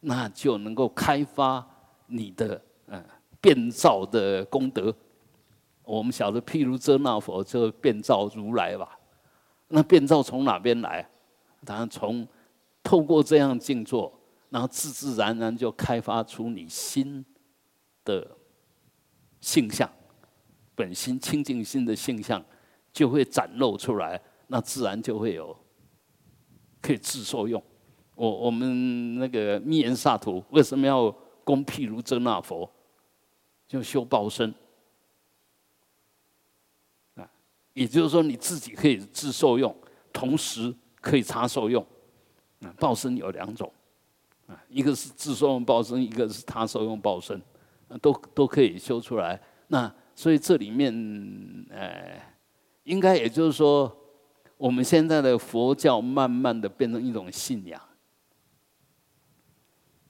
[0.00, 1.66] 那就能够开发
[2.06, 3.04] 你的嗯
[3.40, 4.94] 变造的功德。
[5.82, 8.98] 我们晓得，譬如遮那佛就变造如来吧。
[9.68, 11.06] 那变造从哪边来？
[11.64, 12.26] 当然从
[12.82, 14.12] 透过这样静坐，
[14.50, 17.24] 然后自自然然就开发出你心
[18.04, 18.36] 的
[19.40, 19.90] 性相，
[20.74, 22.42] 本心清净心的性相
[22.94, 25.54] 就会展露出来，那自然就会有
[26.80, 27.62] 可以自受用。
[28.14, 31.10] 我我们那个密言萨图为什么要
[31.42, 32.70] 供譬如遮那佛？
[33.66, 34.54] 就修报身
[37.16, 37.28] 啊。
[37.72, 39.74] 也就是说，你自己可以自受用，
[40.12, 41.84] 同时可以他受用。
[42.60, 43.70] 啊，报身有两种，
[44.46, 47.42] 啊，一个是自受用报身，一个是他受用报身，
[48.00, 49.42] 都都可以修出来。
[49.66, 50.94] 那所以这里面，
[51.70, 52.18] 呃，
[52.84, 53.94] 应该也就是说，
[54.56, 57.80] 我们现在的佛教慢慢的变成一种信仰，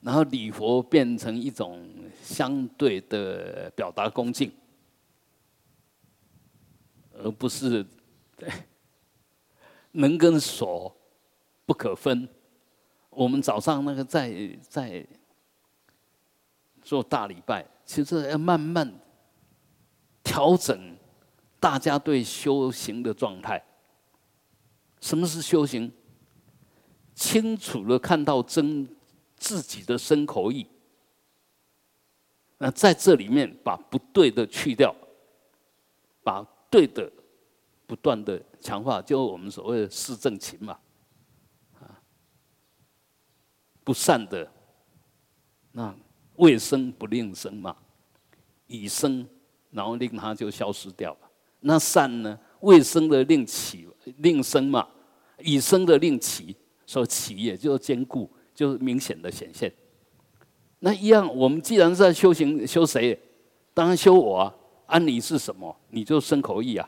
[0.00, 1.88] 然后礼佛变成一种
[2.22, 4.52] 相对的表达恭敬。
[7.16, 7.86] 而不是
[9.92, 10.92] 能跟所
[11.64, 12.28] 不可分。
[13.08, 15.06] 我们早上那个在在
[16.82, 18.92] 做大礼拜，其实要慢慢
[20.24, 20.96] 调整
[21.64, 23.64] 大家对修行的状态。
[25.00, 25.90] 什么是修行？
[27.14, 28.86] 清楚的看到真
[29.34, 30.66] 自己的身口意。
[32.58, 34.94] 那在这里面把不对的去掉，
[36.22, 36.46] 把。
[36.74, 37.08] 对的，
[37.86, 40.76] 不断的强化，就我们所谓的四正勤嘛，
[41.78, 41.86] 啊，
[43.84, 44.50] 不善的，
[45.70, 45.94] 那
[46.34, 47.76] 未生不令生嘛，
[48.66, 49.24] 已生，
[49.70, 51.16] 然后令它就消失掉。
[51.66, 52.38] 那善呢？
[52.60, 54.86] 未生的令起，令生嘛，
[55.38, 56.54] 已生的令起，
[56.86, 59.72] 所以起也就坚固，就是明显的显现。
[60.78, 63.18] 那一样，我们既然是在修行，修谁？
[63.72, 64.54] 当然修我啊。
[64.86, 65.74] 安你是什么？
[65.88, 66.86] 你就生口意啊！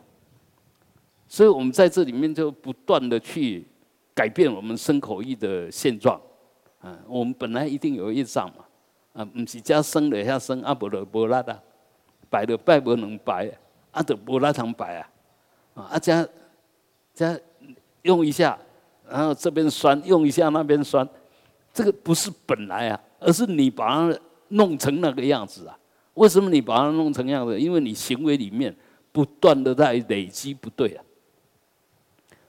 [1.26, 3.66] 所以我们在这里面就不断的去
[4.14, 6.20] 改变我们生口意的现状。
[6.80, 8.64] 啊，我们本来一定有一障嘛，
[9.14, 11.58] 啊，不是加生了下生，阿不了不拉的，
[12.28, 13.50] 白的拜不能拜，
[13.96, 15.10] 阿得不拉堂摆啊，
[15.74, 16.26] 啊，阿加
[17.14, 17.38] 加
[18.02, 18.58] 用一下，
[19.08, 21.08] 然后这边酸，用一下那边酸，
[21.72, 25.78] 这个不是本来啊，而是你把它弄成那个样子啊。
[26.12, 27.58] 为什么你把它弄成样子？
[27.58, 28.74] 因为你行为里面
[29.12, 31.02] 不断的在累积不对啊，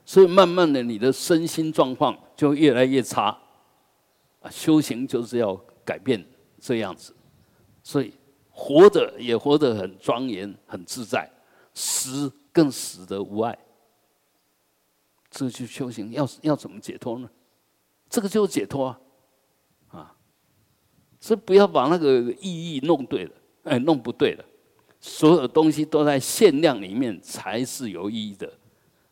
[0.04, 3.36] 所以慢慢的你的身心状况就越来越差。
[4.40, 6.22] 啊，修行就是要改变
[6.60, 7.14] 这样子，
[7.82, 8.12] 所以
[8.50, 11.28] 活着也活得很庄严、很自在，
[11.78, 13.56] 死更死得无碍。
[15.30, 17.30] 这就修行要要怎么解脱呢？
[18.10, 19.00] 这个就是解脱啊，
[19.90, 20.16] 啊，
[21.20, 23.30] 所以不要把那个意义弄对了。
[23.64, 24.44] 哎，弄不对了，
[24.98, 28.50] 所有东西都在限量里面才是有意义的。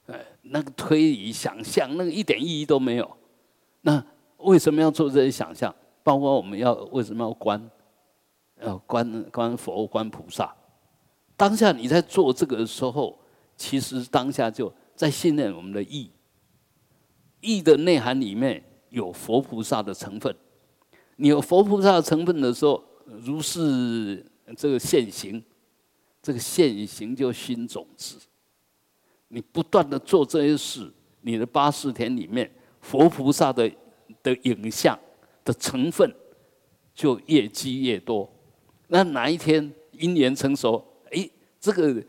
[0.07, 3.17] 哎，那个推理、想象，那个一点意义都没有。
[3.83, 4.03] 那
[4.39, 5.75] 为什么要做这些想象？
[6.03, 7.71] 包括我们要为什么要观？
[8.63, 10.57] 要观观佛、观菩萨。
[11.37, 13.19] 当下你在做这个的时候，
[13.57, 16.11] 其实当下就在训练我们的意。
[17.41, 20.35] 意的内涵里面有佛菩萨的成分。
[21.17, 24.25] 你有佛菩萨的成分的时候，如是。
[24.57, 25.43] 这个现行
[26.23, 28.17] 这个现行就新种子。
[29.27, 30.89] 你不断的做这些事，
[31.23, 32.49] 你的八十天里面，
[32.81, 33.69] 佛菩萨的
[34.23, 34.97] 的影像
[35.45, 36.09] 的成分
[36.95, 38.33] 就越积越多。
[38.87, 40.87] 那哪一天因缘成熟，
[41.67, 42.05] 这个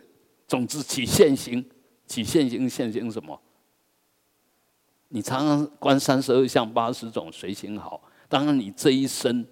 [0.48, 1.68] 种子起现行，
[2.06, 3.42] 起现行，现行什么？
[5.08, 9.44] 你常常观三十二相八十种随行好，当然你这一生，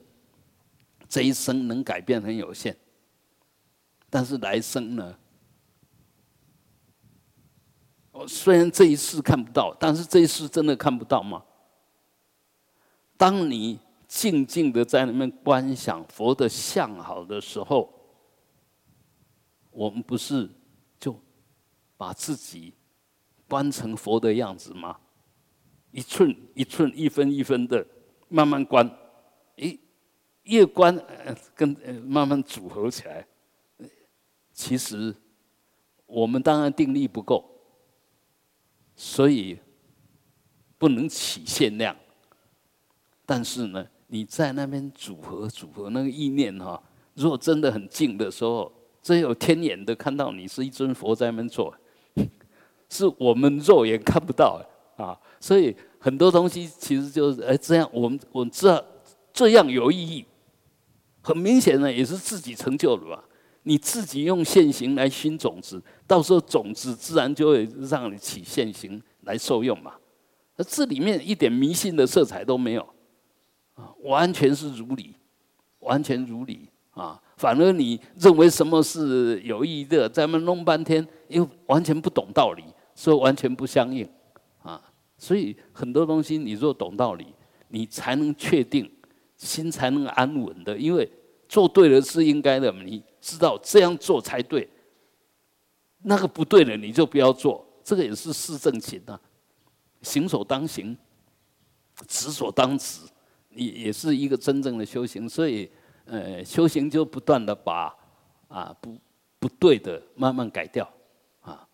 [1.09, 2.75] 这一生能改变很有限，
[4.11, 5.17] 但是来生呢？
[8.11, 11.43] 我虽然这一世看不到，但是这一世真的看不到吗？
[13.17, 17.91] 当你静静的在那边观想佛的相好的时候，
[19.75, 20.49] 我们不是
[20.97, 21.19] 就
[21.97, 22.73] 把自己
[23.45, 24.97] 关成佛的样子吗？
[25.91, 27.85] 一寸一寸、一分一分的
[28.29, 28.89] 慢慢关，
[29.57, 29.77] 诶，
[30.43, 30.97] 越关
[31.53, 31.69] 跟
[32.05, 33.27] 慢慢组合起来。
[34.53, 35.13] 其实
[36.05, 37.43] 我们当然定力不够，
[38.95, 39.59] 所以
[40.77, 41.93] 不能起限量。
[43.25, 46.81] 但是呢，你在那边组合组合那个意念哈，
[47.13, 48.71] 如果真的很静的时候，
[49.05, 51.71] 只有天眼的看到你是一尊佛在那边做，
[52.89, 54.59] 是我们肉眼看不到
[54.97, 55.15] 啊。
[55.39, 58.83] 所以很多东西其实就是哎，这样我们我们知道
[59.31, 60.25] 这样有意义，
[61.21, 63.23] 很明显呢，也是自己成就的吧。
[63.61, 69.93] 你自己用现行来熏种子，到时候种子自然就会让你起现行来受用嘛。
[70.55, 72.81] 那这里面一点迷信的色彩都没有，
[73.75, 75.13] 啊，完全是如理，
[75.81, 77.21] 完全如理啊。
[77.37, 84.07] 反而你认为什么是有意义的，在那弄半天又完全不懂道理，所以完全不相应
[84.61, 84.81] 啊。
[85.17, 87.27] 所以很多东西，你若懂道理，
[87.69, 88.89] 你才能确定，
[89.37, 90.77] 心才能安稳的。
[90.77, 91.09] 因为
[91.47, 94.69] 做对了是应该的，你知道这样做才对。
[96.03, 97.65] 那个不对了，你就不要做。
[97.83, 99.19] 这个也是事正情啊，
[100.01, 100.95] 行所当行，
[102.07, 103.01] 止所当止，
[103.51, 105.27] 也也是一个真正的修行。
[105.29, 105.69] 所以，
[106.05, 107.95] 呃，修行就不断的把
[108.47, 108.97] 啊不
[109.39, 110.87] 不对的慢慢改掉，
[111.41, 111.67] 啊，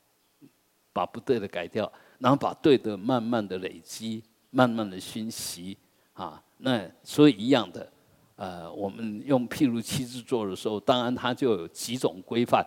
[0.94, 1.92] 把不对的改掉。
[2.20, 5.76] 然后把对的慢慢的累积，慢慢的熏习，
[6.14, 7.92] 啊，那所以一样的，
[8.36, 12.64] 呃，我们用譬如七字做的时候，当然它就有几种规范，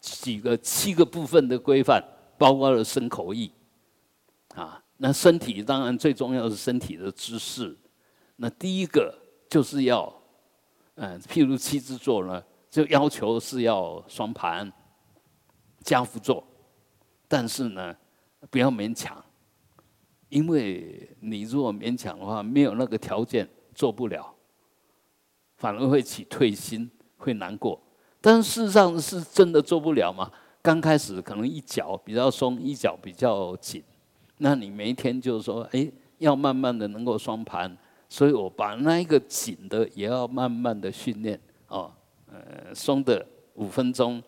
[0.00, 2.02] 几个七个部分的规范，
[2.36, 3.52] 包括了身口意，
[4.56, 7.78] 啊，那身体当然最重要是身体的姿势，
[8.34, 9.16] 那第一个
[9.48, 10.12] 就是要，
[11.02, 14.70] 嗯，譬如七字坐呢，就要求是要双盘，
[15.80, 16.44] 加趺坐，
[17.26, 17.96] 但是呢。
[18.50, 19.22] 不要勉强，
[20.30, 24.34] 因为你如果勉强的话，没有那个条件做不了，
[25.58, 27.78] 反而会起退心，会难过。
[28.18, 30.32] 但事实上是真的做不了吗？
[30.62, 33.84] 刚开始可能一脚比较松，一脚比较紧，
[34.38, 37.76] 那你每一天就是说，哎，要慢慢的能够双盘，
[38.10, 41.90] 所以我把那一个紧的也要慢慢的训练哦，
[42.26, 44.20] 呃，松的五分钟，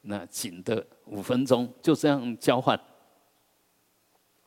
[0.00, 2.80] 那紧的五分钟，就这样交换。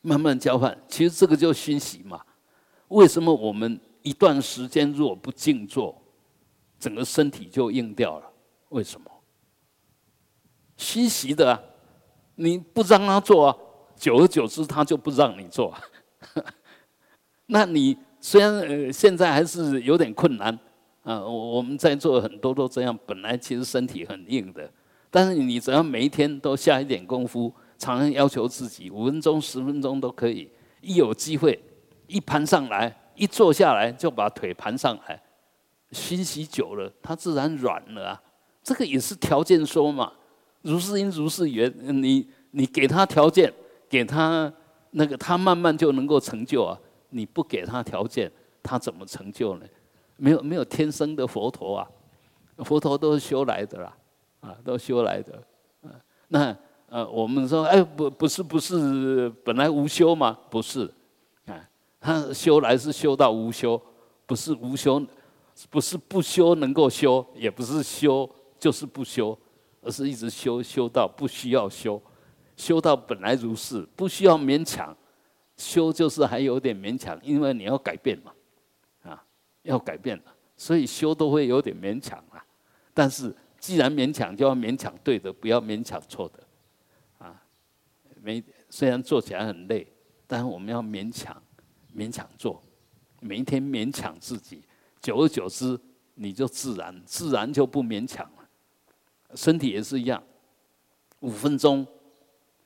[0.02, 2.20] 慢慢交换，其实这个就熏习嘛。
[2.88, 5.96] 为什么我们一段时间如果不静坐，
[6.80, 8.34] 整个身体就硬掉了？
[8.70, 9.12] 为什么？
[10.76, 11.62] 熏习的啊，
[12.34, 13.58] 你不让他做啊，
[13.96, 15.72] 久而久之他就不让你做。
[17.46, 20.58] 那你虽然呃现在还是有点困难
[21.04, 24.72] 啊，我我们在座很多都这样，本来其实身体很硬的，
[25.10, 27.54] 但是你只要每一天都下一点功夫。
[27.82, 30.48] 常常要求自己五分钟、十分钟都可以，
[30.82, 31.60] 一有机会，
[32.06, 35.20] 一盘上来，一坐下来就把腿盘上来，
[35.92, 38.22] 熏习久了，它自然软了啊。
[38.62, 40.14] 这个也是条件说嘛，
[40.62, 43.52] 如是因如是缘，你你给他条件，
[43.90, 44.54] 给他
[44.92, 46.78] 那个，他慢慢就能够成就啊。
[47.12, 48.32] 你不给他条件，
[48.64, 49.66] 他怎么成就呢？
[50.18, 51.88] 没有没有天生的佛陀啊，
[52.66, 53.98] 佛陀都是修来的啦，
[54.40, 55.44] 啊，都修来的，
[56.28, 56.58] 那。
[56.94, 60.38] 呃，我们说，哎，不，不是，不是，本来无修吗？
[60.50, 60.94] 不是，
[61.46, 61.56] 啊，
[62.02, 63.82] 他修来是修到无修，
[64.26, 65.02] 不是无修，
[65.70, 69.40] 不是不修能够修，也不是修就是不修，
[69.82, 72.02] 而是一直修，修到不需要修，
[72.58, 74.94] 修到本来如是，不需要勉强，
[75.62, 78.34] 修就是还有点勉强，因为你要改变嘛，
[79.04, 79.24] 啊，
[79.62, 82.44] 要改变了，所以修都会有点勉强啊。
[82.94, 86.44] 但是既然勉强，就要勉强对的，不要勉强错的。
[87.20, 87.42] 啊，
[88.22, 89.88] 没虽然做起来很累，
[90.26, 91.40] 但是我们要勉强，
[91.96, 92.62] 勉强做，
[93.20, 94.64] 每一天勉强自己，
[95.00, 95.80] 久而久之，
[96.16, 98.50] 你就自然，自然就不勉强了。
[99.36, 100.22] 身体也是一样，
[101.20, 101.86] 五分钟、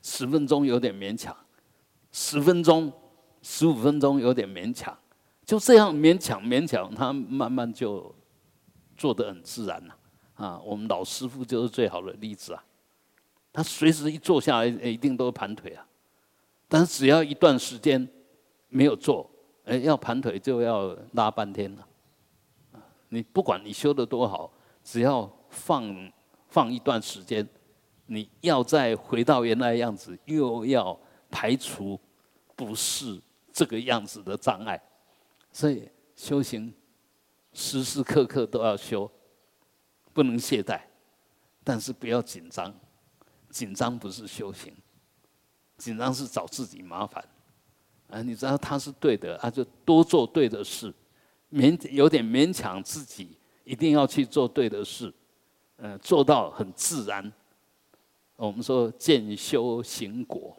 [0.02, 1.36] 十分钟有点勉强，
[2.18, 2.90] 十分钟、
[3.42, 4.98] 十五分钟有点勉强，
[5.44, 8.16] 就这样勉强勉强，他慢慢就
[8.96, 9.98] 做得很自然了。
[10.36, 12.64] 啊，我们老师傅就是最好的例子啊。
[13.52, 15.86] 他随时一坐下来，一定都盘腿啊。
[16.70, 18.08] 但是只要一段时间
[18.70, 19.30] 没有做，
[19.66, 21.86] 哎，要盘腿就要拉半天了。
[23.10, 24.50] 你不管你修的多好，
[24.86, 26.12] 只要放
[26.48, 27.46] 放一段时间，
[28.06, 30.98] 你要再回到原来样子，又要
[31.30, 32.00] 排除
[32.56, 34.82] 不是这个样子的障碍。
[35.52, 36.74] 所以修行
[37.54, 39.10] 时时刻刻都要修。
[40.14, 40.80] 不能懈怠，
[41.62, 42.74] 但是不要紧张。
[43.50, 44.74] 紧张不是修行，
[45.78, 47.22] 紧张是找自己麻烦。
[48.10, 50.94] 啊，你知道他是对的，他就多做对的事，
[51.52, 55.14] 勉有点勉强自己，一定要去做对的事，
[55.80, 57.30] 嗯，做到很自然。
[58.38, 60.58] 我们说见修行果，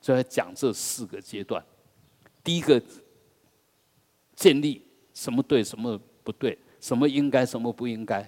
[0.00, 1.64] 就在讲这四个阶段。
[2.42, 2.82] 第一个
[4.34, 8.26] 建立什么对，什么不对，什么应该，什么不应该。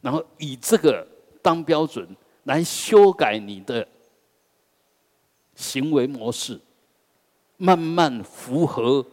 [0.00, 1.06] 然后以这个
[1.42, 2.08] 当标准
[2.44, 3.86] 来修改你的
[5.54, 6.58] 行为模式，
[7.56, 9.04] 慢慢符合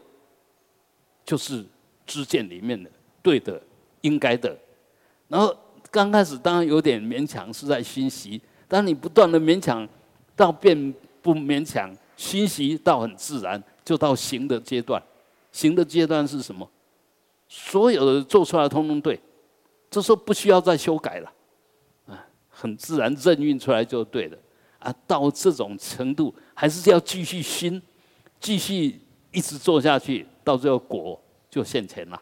[1.26, 1.66] 就是
[2.06, 2.90] 知见里面的
[3.22, 3.62] 对的、
[4.02, 4.58] 应该的。
[5.28, 5.54] 然后
[5.92, 8.42] 刚开始当然有点勉强，是在熏习。
[8.68, 9.88] 当你不断的勉强，
[10.36, 10.94] 到变
[11.34, 15.02] 不勉强，熏习到很自然，就到行的阶段。
[15.52, 16.70] 行的阶段是什么？
[17.50, 19.20] 所有的做出来通通对。
[19.90, 21.34] 这时候不需要再修改了，
[22.08, 24.38] 啊，很自然任运出来就对了，
[24.80, 27.82] 啊，到这种程度还是要继续熏，
[28.40, 29.02] 继续
[29.32, 31.20] 一直做下去，到最后果
[31.50, 32.22] 就现前了，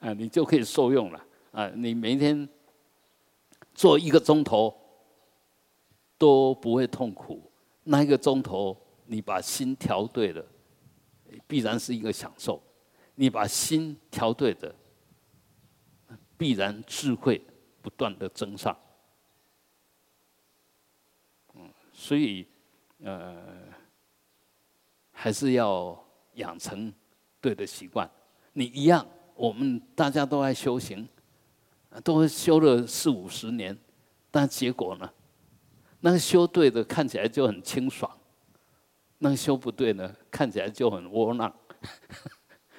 [0.00, 2.48] 啊，你就可以受用了，啊，你每天
[3.74, 4.74] 做一个钟头
[6.16, 7.42] 都不会痛苦，
[7.84, 8.76] 那一个钟头
[9.06, 10.44] 你把心调对了，
[11.46, 12.60] 必然是一个享受，
[13.14, 14.74] 你把心调对的。
[16.36, 17.40] 必然智慧
[17.80, 18.76] 不断的增上，
[21.54, 22.44] 嗯，所以
[22.98, 23.68] 呃，
[25.12, 26.04] 还是要
[26.34, 26.92] 养成
[27.40, 28.10] 对的习惯。
[28.52, 29.06] 你一样，
[29.36, 31.08] 我们大家都在修行，
[32.02, 33.78] 都修了四五十年，
[34.32, 35.08] 但结果呢？
[36.04, 38.10] 那个修对的看起来就很清爽，
[39.20, 41.50] 那个修不对呢，看起来就很窝囊。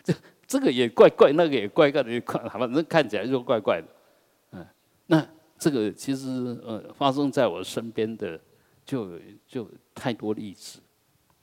[0.04, 0.14] 这。
[0.48, 3.88] 这个也怪怪，那个也怪怪的，反正看起来就怪怪的。
[4.52, 4.64] 嗯，
[5.08, 6.28] 那这个其实
[6.64, 8.40] 呃发生在我身边的
[8.86, 10.80] 就就太多例子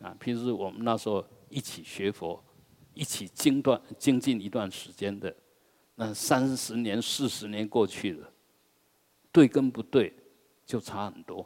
[0.00, 0.14] 啊。
[0.20, 2.40] 平时我们那时候一起学佛，
[2.94, 5.34] 一起精段精进一段时间的，
[5.96, 8.30] 那三十年、四十年过去了，
[9.32, 10.14] 对跟不对
[10.64, 11.44] 就差很多。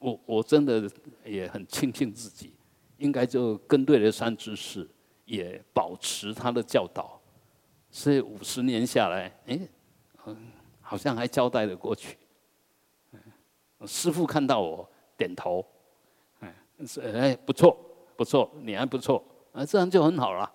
[0.00, 0.90] 我我真的
[1.24, 2.52] 也很庆幸自己，
[2.96, 4.90] 应该就跟对了三知识。
[5.26, 7.20] 也保持他的教导，
[7.88, 9.60] 所以五十年下来，哎，
[10.26, 10.36] 嗯，
[10.80, 12.18] 好像还交代了过去。
[13.86, 15.64] 师傅看到我点头，
[16.40, 16.52] 哎，
[16.84, 17.78] 是哎，不错，
[18.16, 20.52] 不错，你还不错，啊，这样就很好了。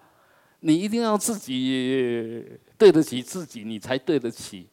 [0.60, 2.46] 你一定要自己
[2.78, 4.68] 对得起自己，你才对得起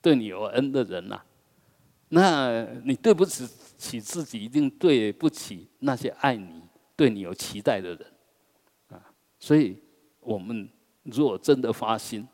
[0.00, 1.22] 对你有恩的人呐。
[2.08, 3.46] 那你对不起
[3.82, 6.62] 起自己，一定对不起那些爱你、
[6.94, 8.12] 对你有期待的人。
[8.88, 9.02] 啊
[9.38, 9.76] 所以，
[10.20, 10.70] 我们
[11.02, 12.26] 如果真的发心，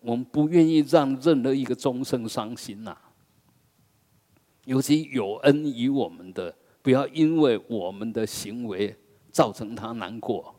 [0.00, 2.96] 我们不愿意让任何一个众生伤心呐。
[4.64, 8.96] 尤其有恩于我们的，不要因为我们的行为
[9.30, 10.54] 造成他难过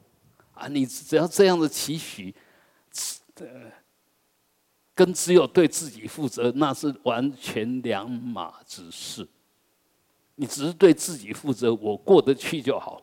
[0.54, 0.68] 啊！
[0.68, 2.34] 你只要这样的期许，
[3.36, 3.72] 呃，
[4.94, 9.28] 跟只有对自己负责，那是完全两码子事。
[10.40, 13.02] 你只是对自己负责，我过得去就好。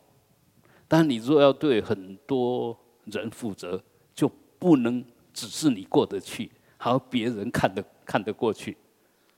[0.87, 2.75] 但你若要对很多
[3.05, 3.79] 人负责，
[4.15, 4.27] 就
[4.57, 8.75] 不能只是你过得去，还要别人看得看得过去，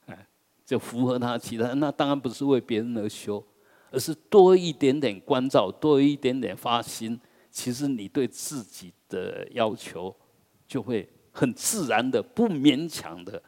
[0.06, 0.28] 哎，
[0.66, 1.74] 就符合他其他。
[1.74, 3.45] 那当然不是为别人而修，
[3.91, 7.20] 而是多一点点关照，多一点点发心。
[7.52, 10.16] 其实你对自己的要求，
[10.66, 13.43] 就会很自然的、不勉强的，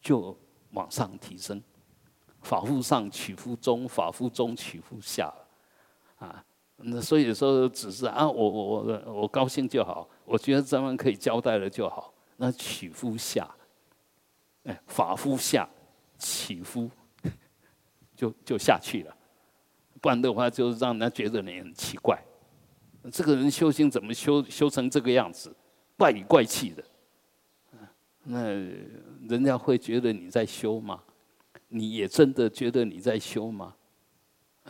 [0.00, 0.34] 就
[0.70, 1.62] 往上提升。
[2.40, 5.32] 法夫上取夫中，法夫中取夫下，
[6.18, 6.44] 啊。
[6.82, 12.10] 那所以说，只是啊，我我我我高兴就好，我觉得咱们可以交代了就好。
[12.38, 13.46] 那取夫下，
[14.64, 15.68] 哎，法夫下，
[16.16, 16.90] 起夫
[18.16, 19.14] 就就下去了，
[20.00, 22.18] 不然的话，就让人家觉得你很奇怪。
[23.12, 25.54] 这个人修行怎么修修成这个样子，
[25.98, 26.82] 怪里怪气的？
[28.22, 28.42] 那
[29.28, 31.02] 人家会觉得你在修吗？
[31.70, 33.74] 你也真的觉得你在修吗？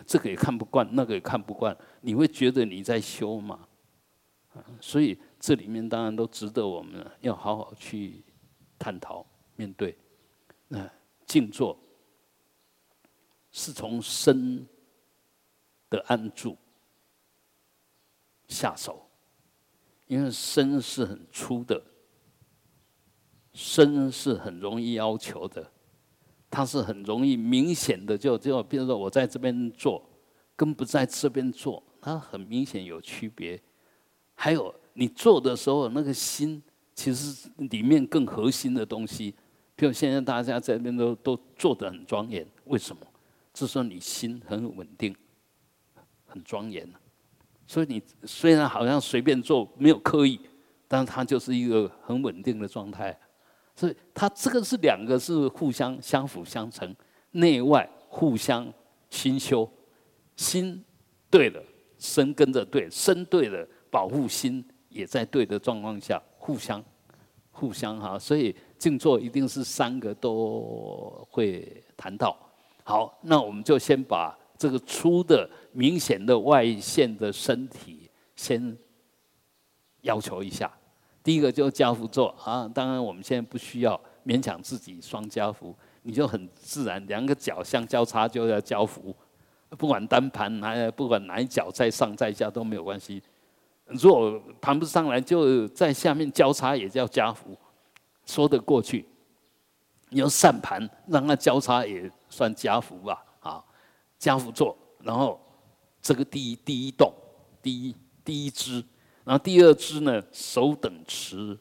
[0.07, 3.67] 这个也看不惯，那个也看不惯，你会觉得你在修吗？
[4.81, 8.23] 所以这里面当然都值得我们要好好去
[8.79, 9.25] 探讨、
[9.57, 9.97] 面对。
[10.69, 10.89] 那
[11.27, 11.79] 静坐
[13.51, 14.67] 是从身
[15.89, 16.57] 的安住
[18.47, 19.09] 下手，
[20.07, 21.83] 因为身是很粗的，
[23.53, 25.71] 身是很容易要求的。
[26.51, 30.05] 它是很容易明显的，就就比如说我在这边做，
[30.57, 33.61] 跟不在这边做，它很明显有区别。
[34.35, 36.61] 还有你做的时候，那个心
[36.95, 39.35] 其实里面更核心的东西，
[39.77, 43.07] 比如现在大家这边都都做得很庄严，为什么？
[43.55, 45.15] 是说你心很稳定，
[46.27, 46.91] 很庄严。
[47.67, 50.41] 所以你虽然好像随便做，没有刻意，
[50.89, 53.17] 但是它就是一个很稳定的状态。
[53.81, 56.95] 所以它这个是两个是互相相辅相成，
[57.31, 58.71] 内外互相
[59.09, 59.67] 心修，
[60.37, 60.85] 心
[61.31, 61.63] 对了，
[61.99, 66.85] 身跟着对，身对了，保护心也在对的状况下，互相
[67.51, 72.37] 互相哈，所以静坐一定是三个都会谈到。
[72.85, 78.77] 好，那我们就先把这个粗的、明显的外线的身体先
[80.03, 80.71] 要求一下。
[81.23, 89.15] 第一个就家福坐啊，当然我们现在不需要勉强自己双家福，你就很自然，两个脚相交叉就要交福，
[89.77, 93.23] 不管单盘还不管哪一脚在上在下都没有关系。
[93.85, 97.57] 如果盘不上来，就在下面交叉也叫家福，
[98.25, 99.05] 说得过去。
[100.09, 103.63] 你要散盘让它交叉也算家福吧，啊，
[104.19, 105.39] 家福坐，然后
[106.01, 107.13] 这个第一第一动，
[107.61, 107.95] 第一
[108.25, 108.83] 第一支。
[109.31, 111.57] 然后第二支呢，手等持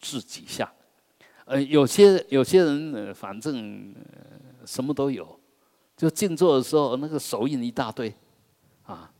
[0.00, 0.72] 至几下，
[1.44, 3.94] 呃，有些有些人反正
[4.64, 5.38] 什么都有，
[5.98, 8.08] 就静坐的时候那个手印一大堆，
[8.84, 9.12] 啊，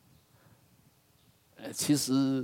[1.56, 2.42] 呃，其实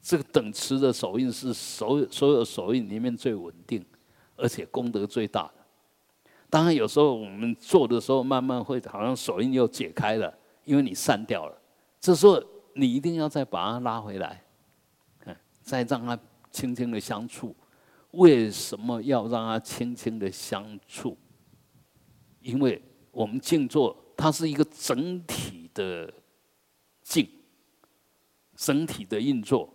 [0.00, 3.84] 这个等持的手印是所所有手印里面最稳定，
[4.36, 5.54] 而且功德最大的。
[6.48, 10.32] 当然有时候我们做的时候，慢慢会好像手印又解开了，
[10.64, 11.60] 因为你散掉了，
[12.00, 12.42] 这时候。
[12.74, 14.44] 你一定要再把它拉回来，
[15.26, 16.18] 嗯，再让它
[16.50, 17.54] 轻轻的相处。
[18.12, 21.16] 为什么要让它轻轻的相处？
[22.40, 26.12] 因为我们静坐，它是一个整体的
[27.02, 27.28] 静，
[28.56, 29.72] 整体的运作。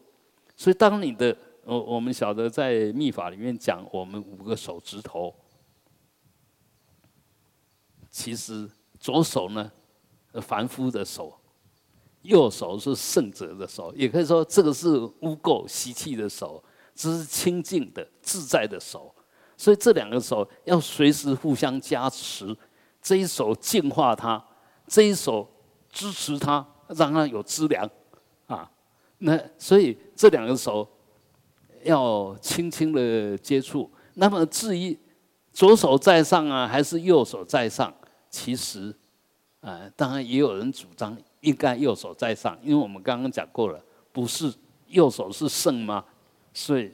[0.57, 5.33] 所以，当你的，我我们晓得在密法里面讲，我们五个手指头，
[8.09, 8.69] 其实
[8.99, 9.71] 左手呢，
[10.41, 11.39] 凡夫的手。
[12.25, 16.63] 右手是圣者的手，也可以说这个是污垢习气的手，
[16.93, 19.13] 这是清净的自在的手。
[19.57, 22.55] 所以这两个手要随时互相加持，
[23.01, 24.43] 这一手净化它，
[24.87, 25.47] 这一手
[25.89, 27.89] 支持它，让它有资粮
[28.47, 28.69] 啊。
[29.19, 30.85] 那所以这两个手
[31.83, 33.89] 要轻轻的接触。
[34.15, 34.97] 那么至于
[35.53, 37.93] 左手在上啊，还是右手在上，
[38.29, 38.93] 其实
[39.61, 41.17] 啊，当然也有人主张。
[41.45, 43.79] 应该右手在上，因为我们刚刚讲过了，
[44.11, 44.51] 不是
[44.87, 46.03] 右手是肾吗？
[46.51, 46.91] 所以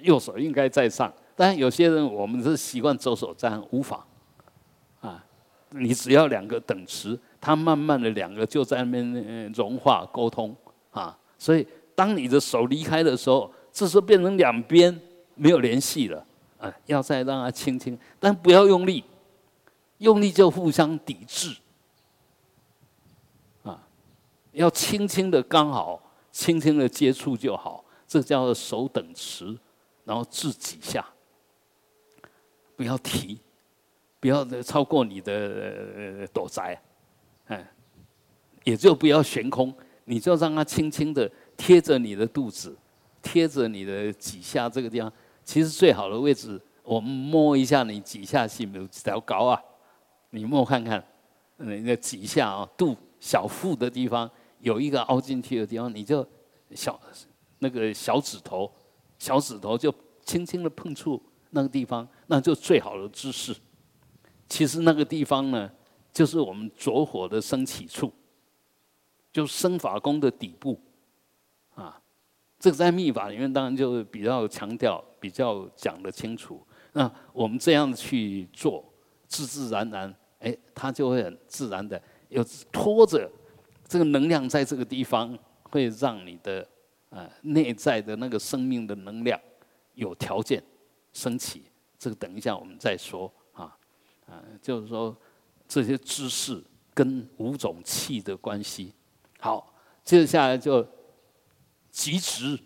[0.00, 1.12] 右手应该在上。
[1.36, 4.04] 但有些人我们是习惯左手在无法
[5.00, 5.24] 啊，
[5.70, 10.54] 你只要两个等持，它慢慢的两个就在那边融化沟通
[10.90, 11.16] 啊。
[11.38, 15.00] 所以当你的手离开的时候，这时候变成两边
[15.34, 16.24] 没有联系了
[16.58, 19.04] 啊，要再让它轻轻，但不要用力，
[19.98, 21.54] 用力就互相抵制。
[24.54, 26.00] 要轻轻的，刚好
[26.30, 29.56] 轻轻的接触就好，这叫做手等持，
[30.04, 31.04] 然后至几下，
[32.76, 33.40] 不要提，
[34.20, 36.80] 不要超过你的躲宅，
[37.46, 37.68] 哎，
[38.62, 39.74] 也就不要悬空，
[40.04, 42.76] 你就让它轻轻的贴着你的肚子，
[43.22, 45.12] 贴着你的几下这个地方，
[45.44, 49.60] 其实最好的位置，我们摸一下你几下心有几条高啊，
[50.30, 51.04] 你摸看看，
[51.56, 54.30] 那几下啊，肚小腹的地方。
[54.64, 56.26] 有一个凹进去的地方，你就
[56.74, 56.98] 小
[57.58, 58.70] 那个小指头，
[59.18, 63.54] 小指头就轻轻的碰触那个地方，那就最好的姿势。
[64.48, 65.70] 其实那个地方呢，
[66.14, 68.10] 就是我们着火的升起处，
[69.30, 70.80] 就生法功的底部
[71.74, 72.00] 啊。
[72.58, 76.66] 这个在密法里面当然就比较强调，比较讲得清楚。
[76.92, 78.82] 那我们这样去做，
[79.28, 82.42] 自自然然，哎，它就会很自然的有
[82.72, 83.30] 拖着。
[83.94, 86.68] 这个能量在这个地方会让你的
[87.10, 89.40] 呃内在的那个生命的能量
[89.94, 90.60] 有条件
[91.12, 91.62] 升起，
[91.96, 93.78] 这个等一下我们再说啊
[94.26, 95.16] 啊，就是说
[95.68, 96.60] 这些知识
[96.92, 98.92] 跟五种气的关系。
[99.38, 99.72] 好，
[100.02, 100.84] 接下来就
[101.88, 102.58] 脊直，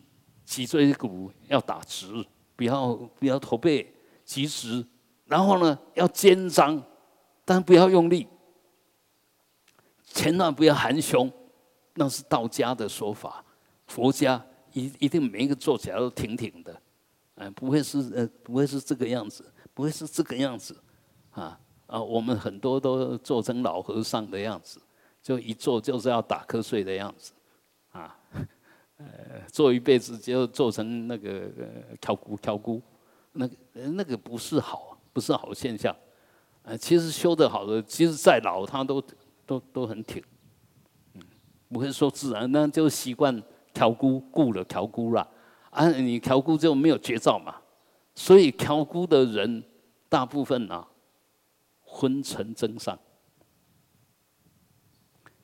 [0.46, 2.24] 脊椎骨要打直，
[2.56, 4.82] 不要不要驼背，脊直，
[5.26, 6.82] 然后呢要肩张，
[7.44, 8.26] 但不要用力，
[10.18, 11.32] 千万不要含胸，
[11.94, 13.44] 那是道家的说法，
[13.86, 16.82] 佛家一一定每一个做起来都挺挺的。
[17.36, 20.76] 哎，不会是呃，不会是这个样子，不会是这个样子，
[21.30, 21.56] 啊
[21.86, 24.80] 啊，我们很多都做成老和尚的样子，
[25.22, 27.32] 就一做就是要打瞌睡的样子，
[27.92, 28.18] 啊，
[28.96, 29.06] 呃，
[29.52, 31.48] 做一辈子就做成那个
[32.00, 32.82] 挑姑挑姑，
[33.30, 33.56] 那个
[33.94, 35.94] 那个不是好，不是好现象，
[36.64, 39.00] 呃，其实修得好的，其实再老他都
[39.48, 40.22] 都都很挺，
[41.14, 41.22] 嗯，
[41.70, 43.42] 不会说自然，那就习惯
[43.72, 45.26] 调姑顾了调姑了。
[45.70, 47.54] 啊，你调姑就没有绝招嘛，
[48.14, 49.64] 所以调姑的人
[50.08, 50.86] 大部分啊，
[51.80, 52.98] 昏沉真上，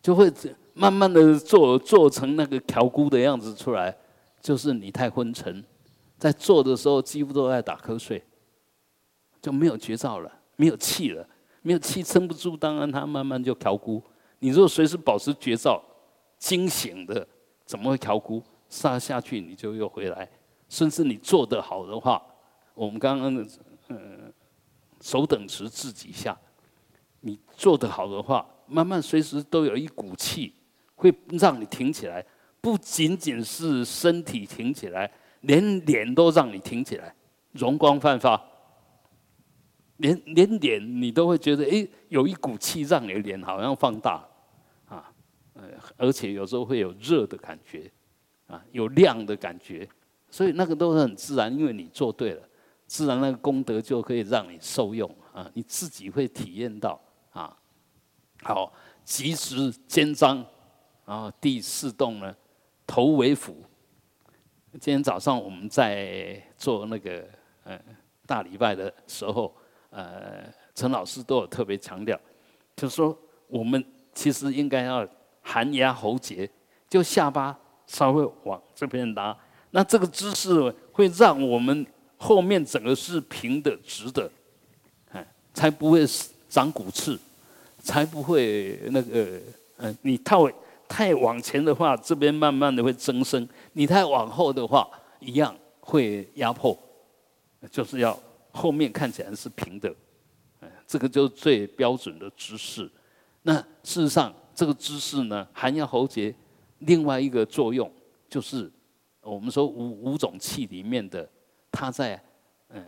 [0.03, 0.31] 就会
[0.75, 3.97] 慢慢的做做成那个调姑的样子出来，
[4.41, 5.65] 就是你太昏沉，
[6.19, 8.23] 在做的时候几乎都在打瞌睡，
[9.41, 11.27] 就没有绝招了，没有气了，
[11.65, 14.03] 没有气撑不住，当然他慢慢就调姑。
[14.39, 15.83] 你如果随时保持绝招，
[16.37, 17.27] 惊醒的，
[17.65, 18.43] 怎么会调姑？
[18.69, 20.29] 杀下去你就又回来，
[20.69, 22.23] 甚至你做得好的话，
[22.75, 23.47] 我们刚刚的
[23.89, 23.97] 呃
[25.01, 26.39] 手等持自己下，
[27.21, 30.53] 你做得好的话，慢慢随时都有一股气
[30.95, 32.23] 会让你挺起来，
[32.61, 35.11] 不仅仅是身体挺起来，
[35.41, 37.15] 连脸都让你挺起来，
[37.53, 38.39] 容光焕发，
[39.99, 44.27] 连连脸你都会觉得哎有一股气让你的脸好像放大，
[44.87, 45.13] 啊
[45.55, 45.63] 呃
[45.97, 47.91] 而且有时候会有热的感觉。
[48.47, 49.89] 啊，有亮的感觉，
[50.29, 52.49] 所以那个都是很自然，因为你做对了，
[52.87, 57.57] 自然那个功德就可以让你受用啊，你自己会体验到啊。
[58.43, 58.71] 好，
[59.03, 60.45] 及时肩章，
[61.07, 62.37] 然后第四动呢，
[62.87, 63.57] 头为辅。
[64.73, 67.27] 今天早上我们在做那个
[67.65, 67.81] 呃
[68.27, 69.57] 大礼拜的时候，
[69.95, 72.19] 呃，陈老师都有特别强调，
[72.75, 73.17] 就说
[73.47, 75.07] 我们其实应该要
[75.41, 76.51] 含压喉结，
[76.89, 77.57] 就下巴。
[77.87, 79.37] 稍微往这边拉，
[79.73, 81.87] 那这个姿势会让我们
[82.17, 84.29] 后面整个是平的、直的，
[85.13, 86.03] 哎，才不会
[86.49, 87.21] 长骨刺，
[87.81, 89.39] 才不会那个，
[89.77, 90.35] 嗯，你太
[90.89, 94.89] 太往前的话，这边慢慢的会增生；你太往后的话，
[95.21, 96.77] 一样会压迫。
[97.71, 98.19] 就是要
[98.55, 99.93] 后面看起来是平的，
[100.61, 102.89] 哎，这个就是最标准的姿势。
[103.43, 106.33] 那事实上，这个姿势呢，含压喉结。
[106.79, 107.91] 另外一个作用
[108.29, 108.71] 就是，
[109.23, 111.29] 我们说五五种气里面的，
[111.73, 112.23] 它在
[112.69, 112.81] 呃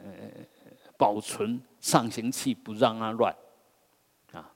[0.96, 3.34] 保存上行气，不让它乱
[4.32, 4.52] 啊。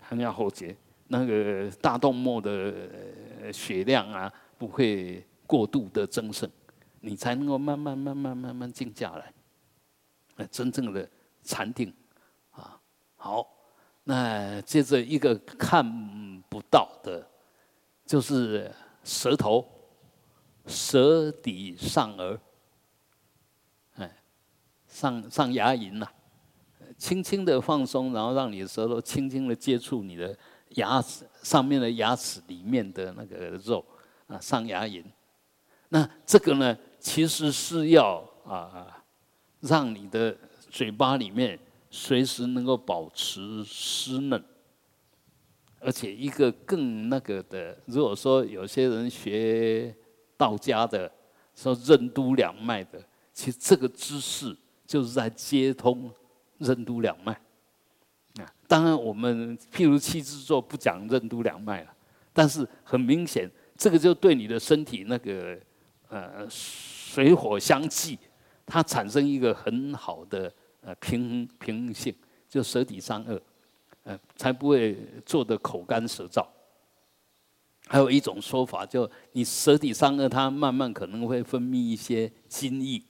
[0.00, 0.74] 含压喉结，
[1.08, 6.48] 那个大动脉的血量啊，不会过度的增盛，
[7.00, 9.32] 你才能够慢慢慢慢慢慢静下来，
[10.38, 11.06] 呃，真正的
[11.42, 11.92] 禅定
[12.52, 12.80] 啊。
[13.16, 13.46] 好，
[14.04, 15.84] 那接着一个看
[16.48, 17.28] 不到的。
[18.06, 18.74] 就是
[19.04, 19.62] 舌头，
[20.66, 22.38] 舌底上颚，
[23.96, 24.16] 哎，
[24.86, 26.08] 上上牙龈呐，
[26.96, 30.34] 轻轻的放松，然后让你的舌头轻轻的接触你的
[30.76, 33.84] 牙齿上面的牙齿里面的那个肉
[34.26, 35.04] 啊，上牙龈。
[35.90, 38.97] 那这个呢，其实是要啊，
[39.60, 40.36] 让你的
[40.70, 41.58] 嘴巴里面
[41.90, 44.42] 随时能够保持湿嫩。
[45.80, 49.94] 而且一个更那个的，如果说有些人学
[50.36, 51.10] 道家的，
[51.54, 53.00] 说任督两脉的，
[53.32, 56.10] 其实这个姿势就是在接通
[56.58, 57.32] 任督两脉。
[58.40, 61.94] 啊，当然我们譬如气制作不讲任督两脉了，
[62.32, 65.56] 但是很明显，这个就对你的身体那个
[66.08, 68.18] 呃水火相济，
[68.68, 70.52] 它产生一个很好的
[70.82, 72.14] 呃平衡平衡性，
[72.48, 73.40] 就舌底上颚。
[74.36, 74.96] 才不会
[75.26, 76.42] 做的口干舌燥。
[77.86, 83.02] 还有一种说法，就你舌底上颚，它慢慢可能会分泌一些津液，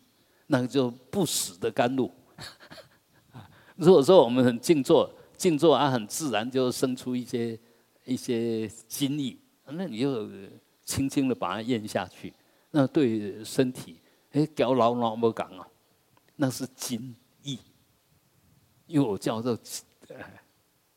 [0.48, 2.10] 那个就不死的甘露。
[3.76, 7.56] 如果说我们很静坐，静坐啊，很自然就生出一些
[8.04, 9.36] 一些津液，
[9.66, 10.28] 那你就
[10.84, 12.34] 轻轻的把它咽下去，
[12.72, 14.00] 那对身体，
[14.32, 15.66] 哎，搞老老不讲啊，
[16.36, 17.58] 那是津液，
[18.86, 19.58] 因为我叫做。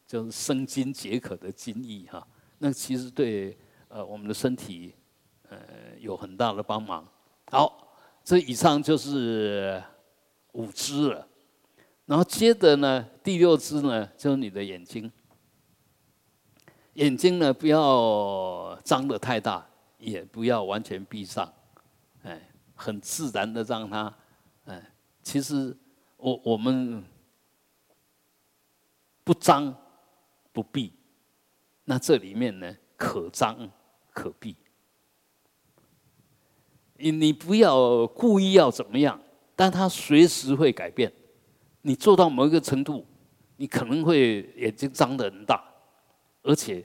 [0.08, 2.28] 就是生津解渴的津液哈，
[2.58, 3.58] 那其实对
[3.88, 4.94] 呃我们的身体
[5.48, 5.58] 呃
[6.00, 7.08] 有很大的帮忙。
[7.50, 9.82] 好，这以上就是
[10.52, 11.26] 五支了。
[12.06, 15.10] 然后接着呢，第六支呢，就是你的眼睛。
[16.96, 19.66] 眼睛呢，不要张得太大，
[19.98, 21.50] 也不要完全闭上，
[22.82, 24.12] 很自然的让它，
[24.66, 25.78] 哎，其实
[26.18, 27.04] 我我们
[29.24, 29.72] 不张
[30.52, 30.92] 不闭，
[31.84, 33.70] 那这里面呢，可张
[34.12, 34.56] 可闭。
[36.96, 39.22] 你你不要故意要怎么样，
[39.56, 41.12] 但它随时会改变。
[41.84, 43.06] 你做到某一个程度，
[43.58, 45.64] 你可能会眼睛张得很大。
[46.42, 46.84] 而且，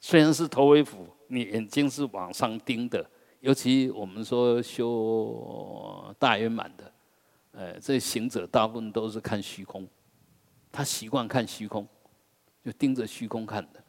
[0.00, 3.10] 虽然是头尾俯，你眼睛是往上盯的。
[3.40, 6.92] 尤其我们说修大圆满的，
[7.52, 9.86] 呃，这行者大部分都是看虚空，
[10.72, 11.86] 他习惯看虚空，
[12.64, 13.82] 就盯着虚空看的。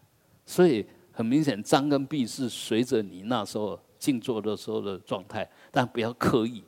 [0.45, 6.63] 所以很明显，张跟闭是随着你那时候静坐的时候的状态，但不要刻意，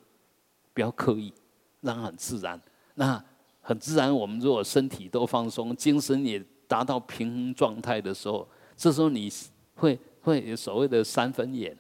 [0.74, 1.34] 不要刻意，
[1.82, 2.60] 让它很自然。
[2.96, 3.24] 那
[3.62, 6.44] 很自然，我们如果身体都放松，精神也。
[6.70, 9.28] 达到平衡状态的时候，这时候你
[9.74, 11.76] 会会有所谓的三分眼，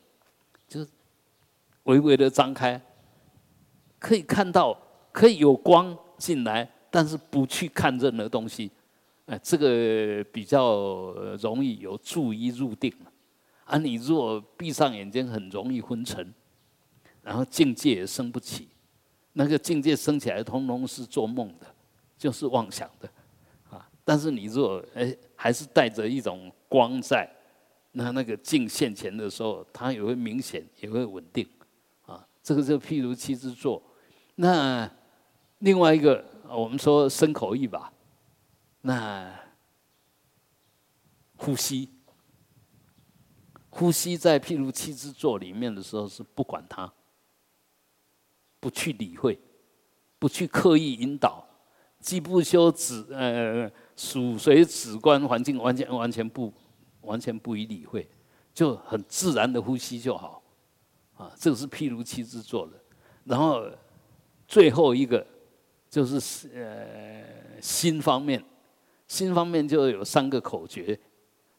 [1.89, 2.79] 微微的张开，
[3.97, 4.77] 可以看到，
[5.11, 8.69] 可以有光进来，但是不去看任何东西，
[9.25, 11.11] 哎，这个比较
[11.41, 12.93] 容易有助于入定。
[13.63, 16.31] 啊，你如果闭上眼睛，很容易昏沉，
[17.23, 18.67] 然后境界也升不起，
[19.33, 21.65] 那个境界升起来，通通是做梦的，
[22.19, 23.09] 就是妄想的。
[23.71, 27.27] 啊但是你如果哎还是带着一种光在，
[27.93, 31.47] 那那个镜现前的时候，它也会明显，也会稳定，
[32.41, 33.81] 这个就譬如七支坐。
[34.35, 34.89] 那
[35.59, 37.91] 另外一个，我们说身口意吧，
[38.81, 39.33] 那
[41.35, 41.89] 呼吸，
[43.69, 46.91] 呼吸在譬如七支坐里面的时候是不管它，
[48.59, 49.39] 不去理会，
[50.17, 51.45] 不去刻意引导，
[51.99, 53.71] 既不修止呃。
[53.99, 56.53] 属随止观环境，完全完全不
[57.01, 58.09] 完全不予理会，
[58.53, 60.38] 就很自然的呼吸就好，
[61.19, 62.71] 啊，这个是譬如七支做的。
[63.25, 63.69] 然后
[64.47, 65.25] 最后一个
[65.89, 68.41] 就是呃心方面，
[69.05, 70.97] 心方面就有三个口诀。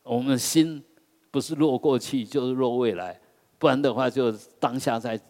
[0.03, 0.83] 我们心
[1.31, 3.21] 不是落过去就是落未来，
[3.59, 5.21] 不然的话就当下在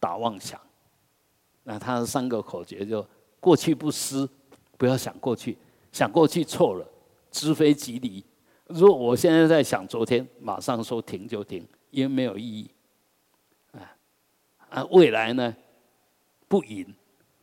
[0.00, 0.60] 打妄想。
[1.62, 3.06] 那它的三个口诀就
[3.38, 4.28] 过去不思，
[4.76, 5.56] 不要想过去。
[5.92, 6.84] 想过去错了，
[7.30, 8.22] 知非即离。
[8.66, 12.68] 如果我现在在想昨天，马上说停就停，因为没有意义。
[14.74, 15.54] 啊，未来呢，
[16.48, 16.92] 不赢，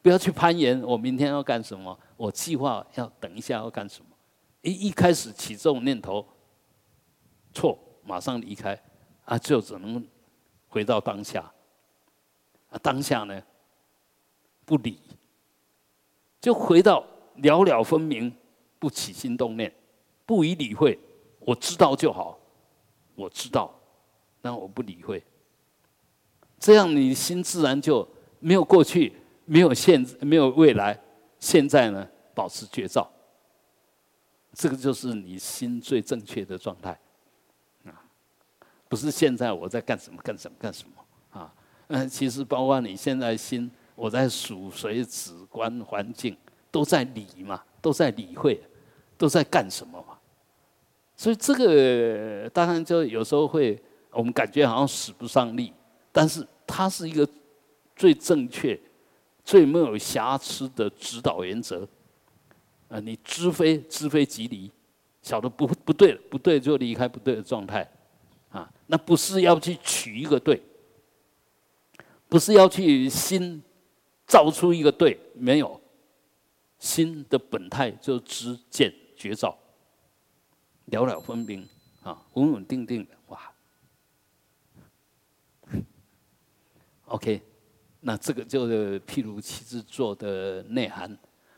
[0.02, 0.82] 不要去攀岩。
[0.82, 1.98] 我明天要干什么？
[2.18, 4.10] 我计划要等一下要干什么？
[4.62, 6.28] 一一开始起这种念头，
[7.54, 8.78] 错，马上离开，
[9.24, 10.06] 啊，就只能
[10.68, 11.50] 回到当下。
[12.70, 13.42] 啊，当下呢，
[14.66, 15.00] 不理，
[16.42, 17.06] 就回到
[17.38, 18.36] 了了分明。
[18.80, 19.72] 不起心动念，
[20.26, 20.98] 不予理会，
[21.42, 22.40] 我知道就好，
[23.14, 23.72] 我知道，
[24.42, 25.24] 那我不理会，
[26.62, 28.08] 这样你心自然就
[28.40, 29.12] 没有过去，
[29.46, 30.98] 没有现，没有未来，
[31.40, 33.12] 现在呢保持觉照，
[34.54, 36.98] 这个就是你心最正确的状态，
[37.86, 38.00] 啊，
[38.88, 41.54] 不是现在我在干什么干什么干什么啊，
[41.88, 46.38] 嗯， 其实包括你现在心，我在数随止观环境，
[46.70, 48.62] 都在理嘛，都在理会。
[49.18, 50.18] 都在干什么嘛？
[51.16, 55.72] 所以这个当然就有时候会，我们感觉好像使不上力，
[56.12, 57.28] 但是它是一个
[57.96, 58.80] 最正确、
[59.44, 61.86] 最没有瑕疵的指导原则。
[62.88, 64.72] 啊，你知非知非即离，
[65.22, 67.86] 晓得不不对了不对就离开不对的状态，
[68.50, 70.62] 啊，那不是要去取一个对，
[72.30, 73.62] 不是要去新
[74.26, 75.80] 造出一个对，没有，
[76.80, 78.94] 心的本态就知见。
[79.22, 79.56] 绝照，
[80.86, 81.70] 了了分明
[82.02, 83.51] 啊，稳稳定定的哇。
[87.12, 87.42] OK，
[88.00, 91.18] 那这个就是譬如七支坐的内涵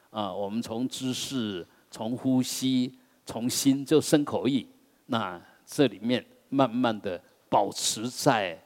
[0.10, 0.34] 啊。
[0.34, 4.68] 我们从姿势、从呼吸、从心，就身口意，
[5.06, 8.60] 那这里面慢慢的保持在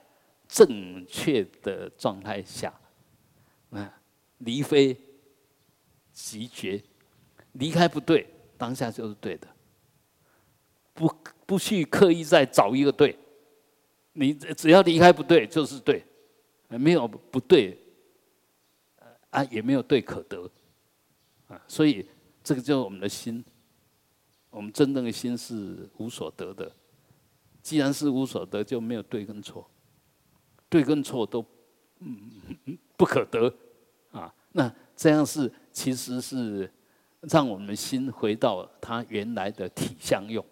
[0.47, 2.73] 正确的状态下，
[3.71, 4.01] 啊，
[4.37, 4.97] 离非
[6.13, 6.81] 即觉，
[7.51, 8.25] 离开不对。
[8.57, 9.47] 当下就是对的，
[10.93, 11.13] 不
[11.45, 13.15] 不去刻意再找一个对，
[14.13, 16.03] 你只要离开不对就是对，
[16.69, 17.77] 没有不对，
[19.29, 20.49] 啊也没有对可得，
[21.47, 22.05] 啊所以
[22.43, 23.43] 这个就是我们的心，
[24.49, 26.71] 我们真正的心是无所得的，
[27.61, 29.69] 既然是无所得，就没有对跟错，
[30.67, 31.45] 对跟错都
[31.99, 33.53] 嗯不可得
[34.11, 34.33] 啊。
[34.51, 36.71] 那这样是其实是
[37.21, 40.43] 让我们心回到它原来的体相用。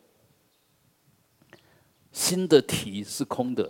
[2.11, 3.70] 心的体是空的，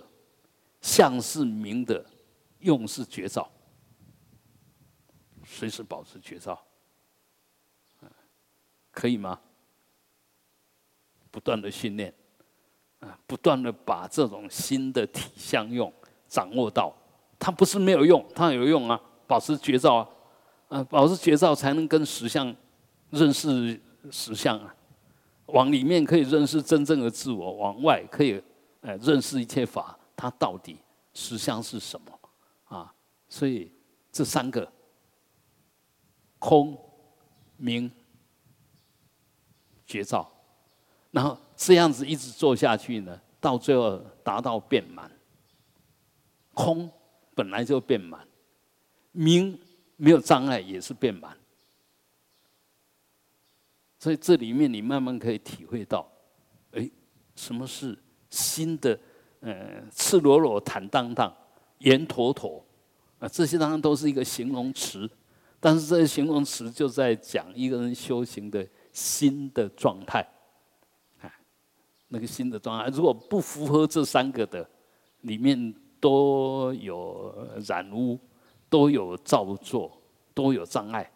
[0.81, 2.05] 相是明的，
[2.65, 3.49] 用是觉照，
[5.45, 6.59] 随时保持绝照，
[8.91, 9.39] 可以吗？
[11.31, 12.13] 不断的训练，
[12.99, 15.93] 啊，不断的把这种新的体相用
[16.27, 16.93] 掌握到，
[17.39, 20.09] 它不是没有用，它有用啊，保持绝照啊，
[20.79, 22.53] 啊，保持绝照才能跟实相
[23.11, 23.79] 认识
[24.11, 24.75] 实相啊，
[25.45, 28.43] 往里面可以认识真正的自我，往外可以。
[28.81, 30.77] 哎，认识一切法，它到底
[31.11, 32.14] 实相是什么？
[33.35, 33.69] 所以
[34.13, 34.71] 这三个
[36.39, 36.79] 空、
[37.57, 37.91] 明、
[39.85, 40.31] 觉照，
[41.11, 45.11] 然后这样子一直做下去呢，到最后达到变满。
[46.53, 46.89] 空
[47.35, 48.25] 本来就变满，
[49.11, 49.59] 明
[49.97, 51.37] 没有障碍也是变满。
[53.99, 56.09] 所以这里面你慢慢可以体会到，
[56.71, 56.89] 哎，
[57.35, 58.01] 什么是？
[58.29, 58.97] 新的，
[59.41, 61.35] 呃，赤裸裸、坦荡荡、
[61.79, 62.64] 圆妥妥，
[63.27, 65.09] 这些当然都是一个形容词，
[65.59, 70.27] 但是这些形容词就在讲一个人修行的新的状态，
[71.21, 71.31] 啊，
[72.07, 74.67] 那个新的状态，如果不符合这三个的，
[75.21, 78.19] 里面都有染污，
[78.69, 80.01] 都有造作，
[80.33, 81.11] 都有障碍，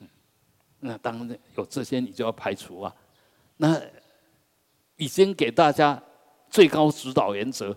[0.00, 0.08] 嗯，
[0.80, 2.94] 那当然有这些你就要排除啊，
[3.56, 3.80] 那
[4.96, 6.02] 已经给大家。
[6.50, 7.74] 最高指导原则，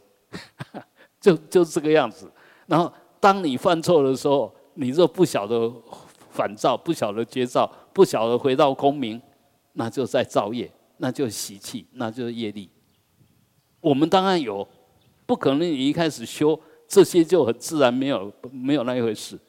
[1.22, 2.30] 就就这个样子。
[2.68, 5.72] 然后，当你犯错的时候，你若不晓得
[6.30, 9.22] 反照，不晓得觉照，不晓得回到空明，
[9.74, 12.70] 那就在造业，那就习气，那就是业力。
[13.82, 14.68] 我们当然有，
[15.26, 19.40] 不可能你一开始修这些就很自然，没有没有那一回事。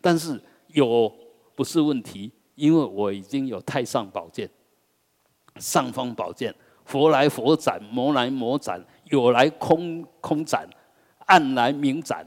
[0.00, 1.10] 但是有
[1.54, 4.50] 不是问题，因为我已经有太上宝剑，
[5.56, 6.54] 上方宝剑。
[6.84, 10.68] 佛来佛斩，魔来魔斩，有来空空斩，
[11.26, 12.26] 暗来明斩，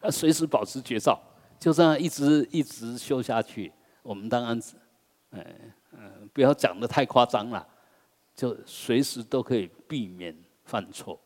[0.00, 1.20] 啊，随时保持绝照，
[1.58, 3.72] 就这样一直一直修下去。
[4.02, 4.60] 我们当然，
[5.30, 5.44] 嗯
[5.92, 7.66] 嗯，不要讲的太夸张了，
[8.34, 11.18] 就随时都可以避免犯错，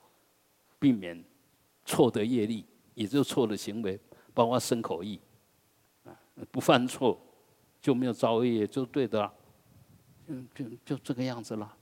[0.78, 1.22] 避免
[1.84, 4.01] 错的业力，也就错的行为，
[4.32, 5.20] 包括生口意，
[6.05, 6.16] 啊，
[6.51, 7.20] 不犯错
[7.80, 9.32] 就没有造业，就对的了，
[10.55, 11.76] 就就就这个样子了。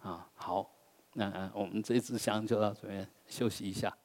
[0.00, 0.68] 啊，好，
[1.14, 3.96] 那我们这一支香就到这边休息一下。